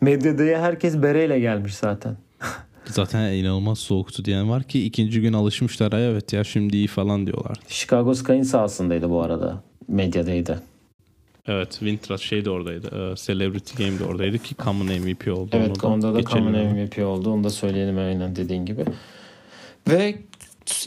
[0.04, 2.18] Medyadaya herkes bereyle gelmiş zaten.
[2.86, 5.94] Zaten inanılmaz soğuktu diyen var ki ikinci gün alışmışlar.
[5.94, 7.58] Ay evet ya şimdi iyi falan diyorlar.
[7.68, 9.64] Chicago Sky'ın sahasındaydı bu arada.
[9.88, 10.64] Medyadaydı.
[11.48, 12.88] Evet Wintras şey de oradaydı.
[12.88, 15.50] Ee, Celebrity Game de oradaydı ki Common MVP oldu.
[15.54, 16.52] Evet Onu onda da Common.
[16.52, 17.30] MVP oldu.
[17.30, 18.86] Onu da söyleyelim aynen dediğin gibi.
[19.90, 20.16] Ve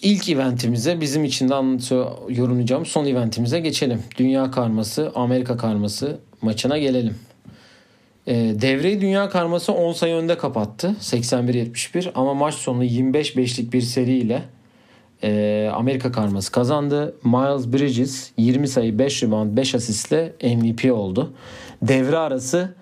[0.02, 4.02] ilk eventimize bizim için de anlatıyor, yorumlayacağım son eventimize geçelim.
[4.18, 7.14] Dünya karması, Amerika karması maçına gelelim.
[8.28, 10.96] Ee, devreyi Dünya karması 10 sayı önde kapattı.
[11.00, 14.42] 81-71 ama maç sonu 25-5'lik bir seriyle
[15.22, 17.14] e, Amerika karması kazandı.
[17.24, 21.32] Miles Bridges 20 sayı 5 rebound 5 asistle MVP oldu.
[21.82, 22.74] Devre arası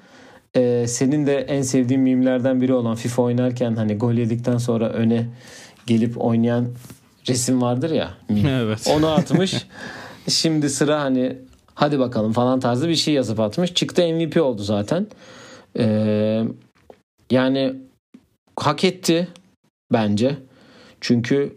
[0.56, 5.26] e, senin de en sevdiğin mimlerden biri olan FIFA oynarken hani gol yedikten sonra öne
[5.86, 6.68] gelip oynayan
[7.28, 8.10] resim vardır ya.
[8.28, 8.46] mim.
[8.46, 8.92] Evet.
[8.96, 9.66] Onu atmış.
[10.28, 11.36] Şimdi sıra hani
[11.74, 13.74] hadi bakalım falan tarzı bir şey yazıp atmış.
[13.74, 15.06] Çıktı MVP oldu zaten.
[15.78, 16.44] Ee,
[17.30, 17.74] yani
[18.56, 19.28] hak etti
[19.92, 20.36] bence.
[21.00, 21.56] Çünkü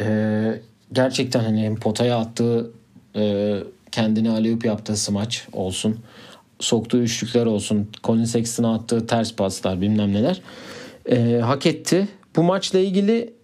[0.00, 0.60] e,
[0.92, 2.70] gerçekten hani potaya attığı
[3.16, 3.54] e,
[3.92, 5.98] kendini aleyup yaptığı smaç olsun.
[6.60, 7.90] Soktuğu üçlükler olsun.
[8.04, 10.42] Colin Sexton'a attığı ters paslar bilmem neler.
[11.10, 12.08] E, hak etti.
[12.36, 13.34] Bu maçla ilgili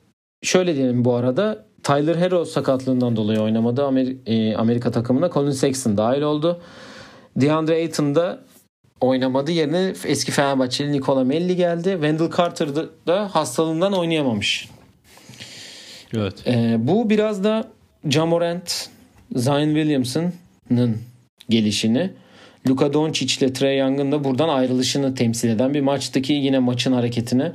[0.43, 1.64] şöyle diyelim bu arada.
[1.83, 3.80] Tyler Hero sakatlığından dolayı oynamadı.
[3.80, 6.61] Amer- e, Amerika takımına Colin Sexton dahil oldu.
[7.37, 8.41] DeAndre Ayton da
[9.01, 9.51] oynamadı.
[9.51, 11.91] Yerine eski Fenerbahçeli Nikola Melli geldi.
[11.93, 14.68] Wendell Carter da, da hastalığından oynayamamış.
[16.16, 16.35] Evet.
[16.47, 17.68] Ee, bu biraz da
[18.09, 18.89] Jamorant,
[19.35, 20.99] Zion Williamson'ın
[21.49, 22.11] gelişini,
[22.68, 27.53] Luka Doncic ile Trey Young'ın da buradan ayrılışını temsil eden bir maçtaki yine maçın hareketine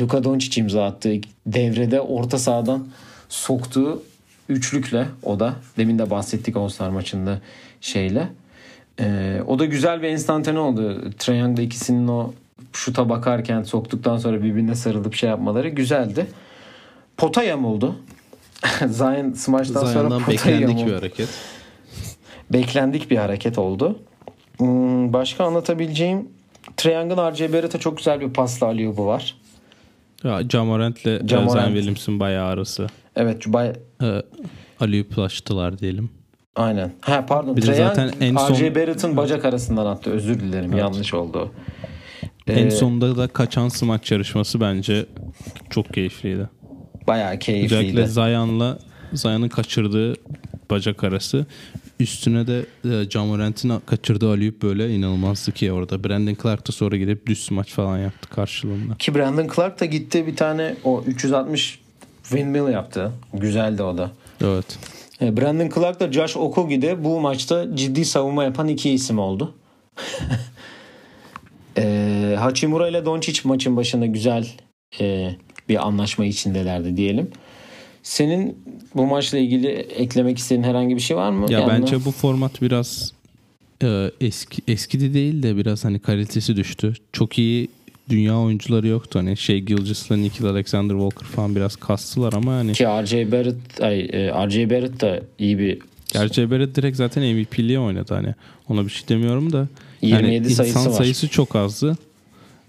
[0.00, 1.12] Luka Doncic imza attı.
[1.46, 2.88] Devrede orta sahadan
[3.30, 4.02] soktuğu
[4.48, 7.40] üçlükle o da demin de bahsettik All-Star maçında
[7.80, 8.28] şeyle.
[9.00, 11.10] Ee, o da güzel bir enstantane oldu.
[11.28, 12.32] Young'la ikisinin o
[12.72, 16.26] şuta bakarken soktuktan sonra birbirine sarılıp şey yapmaları güzeldi.
[17.16, 17.96] Pota yamuldu.
[18.88, 20.86] Zion smaçtan sonra pota beklendik yamuldu.
[20.86, 21.28] bir hareket.
[22.50, 23.98] Beklendik bir hareket oldu.
[24.56, 26.28] Hmm, başka anlatabileceğim
[26.76, 29.36] Triangle RJ Barrett'a çok güzel bir pasla aliyubu var.
[30.24, 31.52] Ya Jamorant'le e, Jamorant.
[31.52, 32.86] Zion Williamson bayağı arası.
[33.16, 34.22] Evet bay Ee,
[34.80, 36.10] Aliyuplaştılar diyelim.
[36.56, 36.92] aynen.
[37.00, 37.56] Ha pardon.
[37.56, 40.10] Bir Trae zaten en son- RJ Barrett'ın bacak arasından attı.
[40.10, 40.76] Özür dilerim.
[40.76, 41.52] Yanlış oldu.
[42.46, 45.06] en Ee, sonunda da kaçan smaç yarışması bence
[45.70, 46.48] çok keyifliydi.
[47.06, 47.74] bayağı keyifliydi.
[47.74, 48.78] Özellikle Zion'la
[49.12, 50.14] Zion'ın kaçırdığı
[50.70, 51.46] bacak arası.
[52.00, 56.04] Üstüne de e, Jamorant'in kaçırdığı Aliyup böyle inanılmazdı ki orada.
[56.04, 58.94] Brandon Clark da sonra gidip düz smaç falan yaptı karşılığında.
[58.94, 61.79] Ki Brandon Clark da gitti bir tane o 360
[62.30, 63.12] windmill yaptı.
[63.34, 64.10] Güzeldi o da.
[64.44, 64.78] Evet.
[65.22, 69.54] E, Brandon Clark da Josh Okogi de bu maçta ciddi savunma yapan iki isim oldu.
[71.78, 74.48] e, Hachimura ile Doncic maçın başında güzel
[75.00, 75.34] e,
[75.68, 77.30] bir anlaşma içindelerdi diyelim.
[78.02, 78.58] Senin
[78.94, 81.52] bu maçla ilgili eklemek istediğin herhangi bir şey var mı?
[81.52, 83.12] Ya Yani- bence bu format biraz
[83.82, 86.94] e, eski eski de değil de biraz hani kalitesi düştü.
[87.12, 87.68] Çok iyi
[88.10, 89.18] dünya oyuncuları yoktu.
[89.18, 94.00] Hani şey Gilgeous'la Nikhil Alexander Walker falan biraz kastılar ama hani ki RJ Barrett ay,
[94.00, 95.78] e, RJ Barrett da iyi bir
[96.12, 98.34] Gerçi Barrett direkt zaten MVP'liğe oynadı hani.
[98.68, 99.68] Ona bir şey demiyorum da.
[100.02, 100.98] 27 yani sayısı insan var.
[100.98, 101.96] sayısı çok azdı.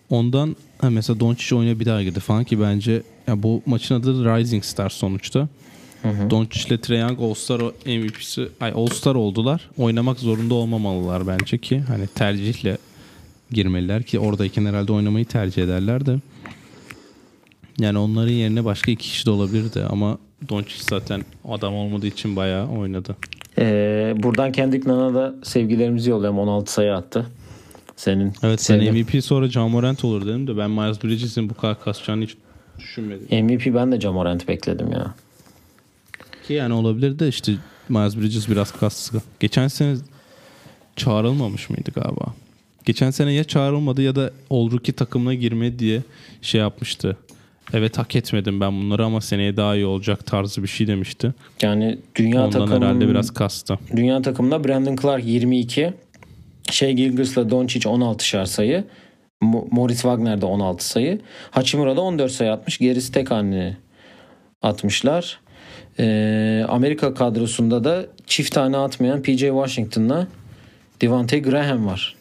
[0.09, 4.25] Ondan ha mesela Doncic oyuna bir daha girdi falan ki bence ya bu maçın adı
[4.25, 5.47] Rising Star sonuçta.
[6.29, 9.69] Doncic ile Trae Young All-Star MVP'si ay All-Star oldular.
[9.77, 12.77] Oynamak zorunda olmamalılar bence ki hani tercihle
[13.51, 16.17] girmeliler ki oradayken herhalde oynamayı tercih ederler de.
[17.79, 20.17] Yani onların yerine başka iki kişi de olabilirdi ama
[20.49, 23.15] Doncic zaten adam olmadığı için bayağı oynadı.
[23.59, 26.39] Ee, buradan Kendrick Nunn'a da sevgilerimizi yollayalım.
[26.39, 27.25] 16 sayı attı.
[27.95, 31.53] Senin Evet sen sevdiğin- MVP sonra John Morant olur dedim de ben Miles Bridges'in bu
[31.53, 32.35] kadar kasacağını hiç
[32.79, 33.45] düşünmedim.
[33.45, 35.15] MVP ben de Jamorant bekledim ya.
[36.47, 37.53] Ki yani olabilir de işte
[37.89, 39.21] Miles Bridges biraz kassı.
[39.39, 39.95] Geçen sene
[40.95, 42.25] çağrılmamış mıydı galiba?
[42.85, 46.01] Geçen sene ya çağrılmadı ya da Rookie takımına girmedi diye
[46.41, 47.17] şey yapmıştı.
[47.73, 51.33] evet hak etmedim ben bunları ama seneye daha iyi olacak tarzı bir şey demişti.
[51.61, 53.79] Yani dünya Ondan takım herhalde biraz kastı.
[53.95, 55.93] Dünya takımında Brandon Clark 22,
[56.71, 58.83] Shea Gilgeous'la Doncic 16'şar sayı.
[59.43, 61.19] Mo- Moritz Wagner de 16 sayı.
[61.51, 62.77] Hachimura da 14 sayı atmış.
[62.77, 63.77] Gerisi tek haneli
[64.61, 65.39] atmışlar.
[65.99, 70.27] Ee, Amerika kadrosunda da çift tane atmayan PJ Washington'la
[71.01, 72.15] Devante Graham var.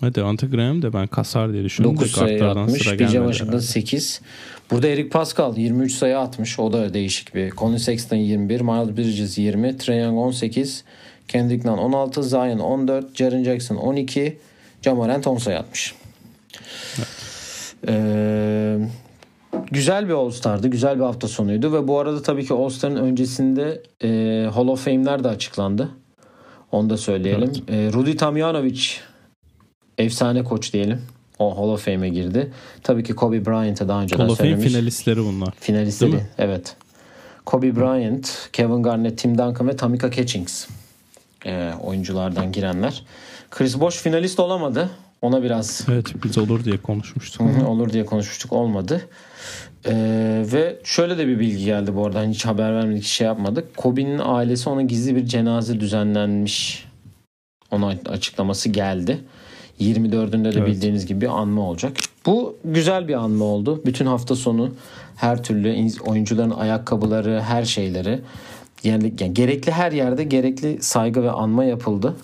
[0.00, 1.94] Hadi Ante Graham de ben kasar diye düşündüm.
[1.94, 2.82] 9 de sayı atmış.
[2.82, 3.60] gelmedi Washington herhalde.
[3.60, 4.20] 8.
[4.70, 6.58] Burada Eric Pascal 23 sayı atmış.
[6.58, 7.50] O da değişik bir.
[7.50, 8.60] Colin Sexton 21.
[8.60, 9.78] Miles Bridges 20.
[9.78, 10.84] Trae Young 18.
[11.28, 12.22] Kendrick Nunn 16.
[12.22, 13.16] Zion 14.
[13.16, 14.38] Jaren Jackson 12.
[14.82, 15.94] Jamorant 10 sayı atmış.
[17.88, 18.78] Ee,
[19.70, 20.68] güzel bir All-Star'dı.
[20.68, 21.72] Güzel bir hafta sonuydu.
[21.72, 24.08] Ve bu arada tabii ki All-Star'ın öncesinde e,
[24.54, 25.88] Hall of Fame'ler de açıklandı.
[26.72, 27.52] Onu da söyleyelim.
[27.68, 28.82] E, Rudy Tomjanovic
[29.98, 31.02] efsane koç diyelim.
[31.38, 32.52] O Hall of Fame'e girdi.
[32.82, 34.72] Tabii ki Kobe Bryant'a daha önceden Hall of Fame söylemiş.
[34.72, 35.54] finalistleri bunlar.
[35.60, 36.20] Finalistleri.
[36.38, 36.76] Evet.
[37.46, 40.66] Kobe Bryant, Kevin Garnett, Tim Duncan ve Tamika Catchings.
[41.46, 43.04] Ee, oyunculardan girenler.
[43.50, 44.90] Chris Bosh finalist olamadı.
[45.22, 47.40] Ona biraz Evet biz olur diye konuşmuştuk.
[47.40, 48.52] Hı hı, olur diye konuşmuştuk.
[48.52, 49.00] Olmadı.
[49.86, 52.22] Ee, ve şöyle de bir bilgi geldi bu arada.
[52.22, 53.76] Hiç haber vermedik, şey yapmadık.
[53.76, 56.84] Kobe'nin ailesi ona gizli bir cenaze düzenlenmiş.
[57.70, 59.18] Ona açıklaması geldi.
[59.80, 60.66] 24'ünde de Evet.
[60.68, 61.96] bildiğiniz gibi anma olacak.
[62.26, 63.82] Bu güzel bir anma oldu.
[63.86, 64.74] Bütün hafta sonu
[65.16, 68.20] her türlü oyuncuların ayakkabıları, her şeyleri
[68.84, 72.16] yani, yani gerekli her yerde gerekli saygı ve anma yapıldı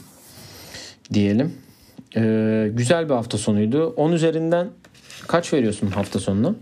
[1.13, 1.53] diyelim.
[2.17, 3.87] Ee, güzel bir hafta sonuydu.
[3.97, 4.69] 10 üzerinden
[5.27, 6.55] kaç veriyorsun hafta sonuna?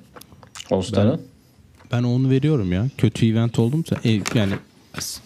[0.71, 1.19] All-Star'a.
[1.93, 2.87] Ben 10 veriyorum ya.
[2.99, 4.53] Kötü event oldumsa e, yani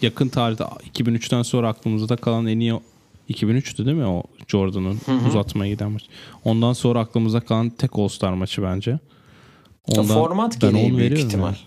[0.01, 2.73] yakın tarihte 2003'ten sonra aklımızda kalan en iyi
[3.29, 4.99] 2003'tü değil mi o Jordan'ın
[5.29, 6.03] uzatmaya giden maç.
[6.45, 8.99] Ondan sonra aklımızda kalan tek All-Star maçı bence.
[10.07, 11.45] Format ben gereği 10 büyük veriyorum ihtimal.
[11.47, 11.57] yani.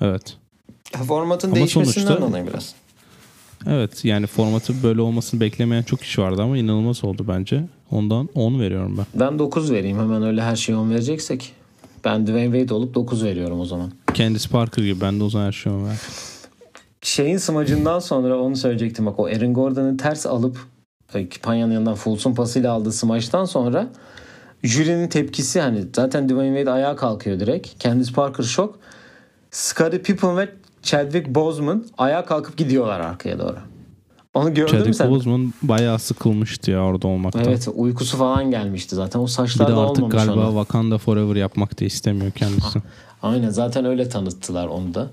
[0.00, 0.36] Evet.
[1.08, 2.74] Formatın Ama değişmesinden sonuçta- dolayı biraz.
[3.66, 7.64] Evet yani formatı böyle olmasını beklemeyen çok kişi vardı ama inanılmaz oldu bence.
[7.90, 9.06] Ondan 10 veriyorum ben.
[9.20, 9.98] Ben 9 vereyim.
[9.98, 11.52] Hemen öyle her şeyi 10 vereceksek.
[12.04, 13.92] Ben Dwayne Wade olup 9 veriyorum o zaman.
[14.14, 15.96] Candice Parker gibi ben de o zaman her şeyi ver.
[17.02, 19.06] Şeyin smacından sonra onu söyleyecektim.
[19.06, 20.58] Bak o Aaron Gordon'ı ters alıp
[21.14, 23.88] e, Panya'nın yanından Fultz'un pasıyla aldığı smaçtan sonra
[24.62, 27.80] jürinin tepkisi hani zaten Dwayne Wade ayağa kalkıyor direkt.
[27.80, 28.78] Candice Parker şok.
[29.50, 30.48] Scottie Pippen ve
[30.82, 33.56] Chadwick Boseman ayağa kalkıp gidiyorlar arkaya doğru.
[34.34, 35.10] Onu gördün mü Chadwick sen?
[35.10, 37.44] Boseman bayağı sıkılmıştı ya orada olmaktan.
[37.44, 39.20] Evet uykusu falan gelmişti zaten.
[39.20, 40.48] O Bir saçlar de da artık olmamış galiba ona.
[40.48, 42.82] Wakanda Forever yapmak da istemiyor kendisi.
[43.22, 45.10] Aynen zaten öyle tanıttılar onu da.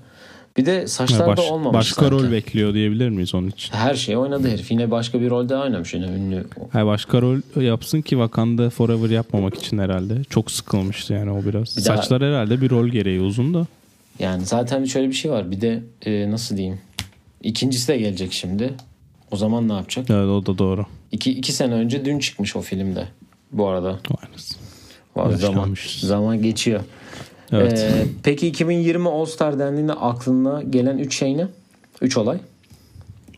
[0.56, 2.14] Bir de saçlar Baş- olmamış başka sanki.
[2.14, 3.74] rol bekliyor diyebilir miyiz onun için?
[3.74, 4.70] Her şey oynadı herif.
[4.70, 5.94] Yine başka bir rolde oynamış.
[5.94, 6.44] Yine ünlü.
[6.72, 10.24] Hayır başka rol yapsın ki Wakanda Forever yapmamak için herhalde.
[10.30, 11.76] Çok sıkılmıştı yani o biraz.
[11.76, 13.66] Bir daha- Saçlar herhalde bir rol gereği uzun da.
[14.18, 15.50] Yani zaten şöyle bir şey var.
[15.50, 16.80] Bir de e, nasıl diyeyim.
[17.42, 18.74] İkincisi de gelecek şimdi.
[19.30, 20.10] O zaman ne yapacak?
[20.10, 20.86] Evet o da doğru.
[21.12, 23.08] İki, iki sene önce dün çıkmış o filmde.
[23.52, 23.98] Bu arada.
[24.22, 24.56] Aynısı.
[25.38, 26.80] Zaman, zaman geçiyor.
[27.54, 27.78] Evet.
[27.78, 31.46] Ee, peki 2020 All Star dendiğinde aklına gelen 3 şey ne?
[32.00, 32.38] 3 olay.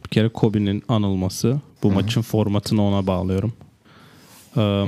[0.05, 1.61] Bir kere Kobe'nin anılması.
[1.83, 3.53] Bu maçın formatını ona bağlıyorum.
[4.57, 4.85] Ee,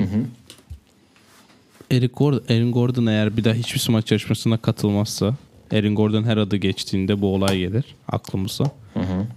[1.91, 5.35] Eric Gordon, Aaron Gordon eğer bir daha hiçbir smaç yarışmasına katılmazsa
[5.73, 8.65] Aaron Gordon her adı geçtiğinde bu olay gelir aklımıza.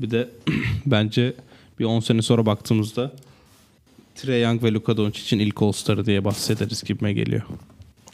[0.02, 0.30] Bir de
[0.86, 1.34] bence
[1.80, 3.12] bir 10 sene sonra baktığımızda
[4.16, 7.42] Trae Young ve Luka Doncic'in ilk All-Star'ı diye bahsederiz gibime geliyor.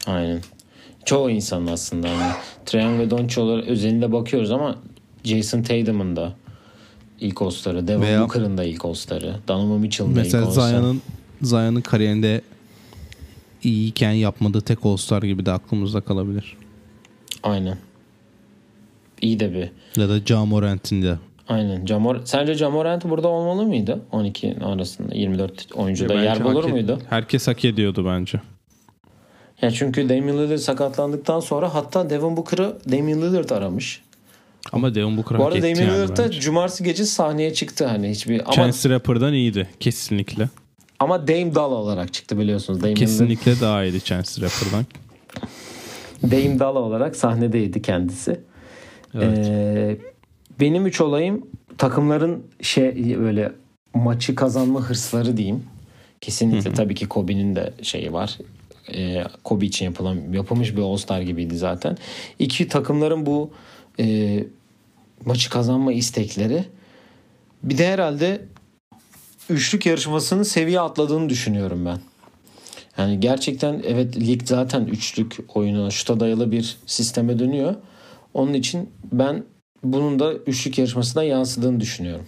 [0.06, 0.40] Aynen.
[1.04, 2.08] Çoğu insan aslında.
[2.08, 2.32] Yani.
[2.72, 4.78] Young ve Doncic olarak özelinde bakıyoruz ama
[5.24, 6.32] Jason Tatum'un da
[7.20, 8.00] ilk All-Star'ı.
[8.00, 9.36] Veya- Booker'ın da ilk All-Star'ı.
[9.48, 10.68] Donovan Mitchell'ın da ilk Mesela All-Star'ı.
[10.68, 11.02] Zion'ın
[11.42, 12.40] Zion'ın kariyerinde
[13.62, 16.56] iyiyken yapmadığı tek All-Star gibi de aklımızda kalabilir.
[17.42, 17.78] Aynen.
[19.22, 19.70] İyi de bir.
[20.02, 21.18] Ya da Ja Morant'in de.
[21.48, 21.86] Aynen.
[21.86, 24.00] Jamor Sence Jamorant burada olmalı mıydı?
[24.12, 26.98] 12 arasında 24 oyuncuda Bence yer bulur muydu?
[27.10, 28.40] Herkes hak ediyordu bence.
[29.62, 34.02] Ya çünkü Damian Lillard sakatlandıktan sonra hatta Devin Booker'ı Damian Lillard aramış.
[34.72, 38.40] Ama Devin Booker Bu arada Damian yani Lillard da cumartesi gece sahneye çıktı hani hiçbir
[38.40, 39.68] ama Chance Rapper'dan iyiydi.
[39.80, 40.48] Kesinlikle.
[40.98, 42.82] ama Dame Doll olarak çıktı biliyorsunuz.
[42.82, 44.86] Lillard Kesinlikle daha iyiydi Chance Rapper'dan.
[46.22, 48.40] Dame Doll olarak sahnedeydi kendisi.
[49.14, 49.38] Evet.
[49.48, 49.96] Ee,
[50.60, 51.46] benim üç olayım
[51.78, 53.52] takımların şey böyle
[53.94, 55.62] maçı kazanma hırsları diyeyim.
[56.20, 58.38] Kesinlikle tabii ki Kobe'nin de şeyi var.
[58.94, 61.98] Ee, Kobe için yapılan yapılmış bir All-Star gibiydi zaten.
[62.38, 63.50] İki takımların bu
[64.00, 64.44] e,
[65.24, 66.64] maçı kazanma istekleri.
[67.62, 68.44] Bir de herhalde
[69.50, 72.00] üçlük yarışmasının seviye atladığını düşünüyorum ben.
[72.98, 77.74] Yani gerçekten evet lig zaten üçlük oyunu şuta dayalı bir sisteme dönüyor.
[78.34, 79.44] Onun için ben
[79.84, 82.26] bunun da üçlük yarışmasına yansıdığını düşünüyorum.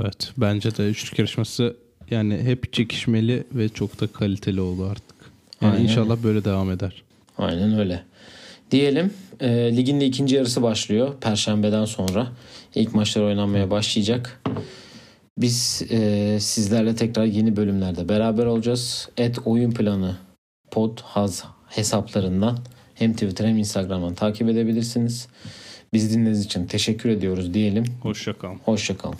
[0.00, 0.32] Evet.
[0.36, 1.76] Bence de üçlük yarışması
[2.12, 5.16] yani hep çekişmeli ve çok da kaliteli oldu artık.
[5.60, 5.84] Yani Aynen.
[5.84, 7.02] inşallah böyle devam eder.
[7.38, 8.02] Aynen öyle.
[8.70, 11.14] Diyelim e, ligin de ikinci yarısı başlıyor.
[11.20, 12.28] Perşembeden sonra
[12.74, 14.42] ilk maçlar oynanmaya başlayacak.
[15.38, 19.08] Biz e, sizlerle tekrar yeni bölümlerde beraber olacağız.
[19.16, 20.16] Et oyun planı
[20.70, 22.58] pod haz hesaplarından
[22.94, 25.28] hem Twitter hem Instagram'dan takip edebilirsiniz.
[25.92, 27.84] Biz dinlediğiniz için teşekkür ediyoruz diyelim.
[28.02, 28.58] Hoşçakalın.
[28.64, 29.16] Hoşçakalın.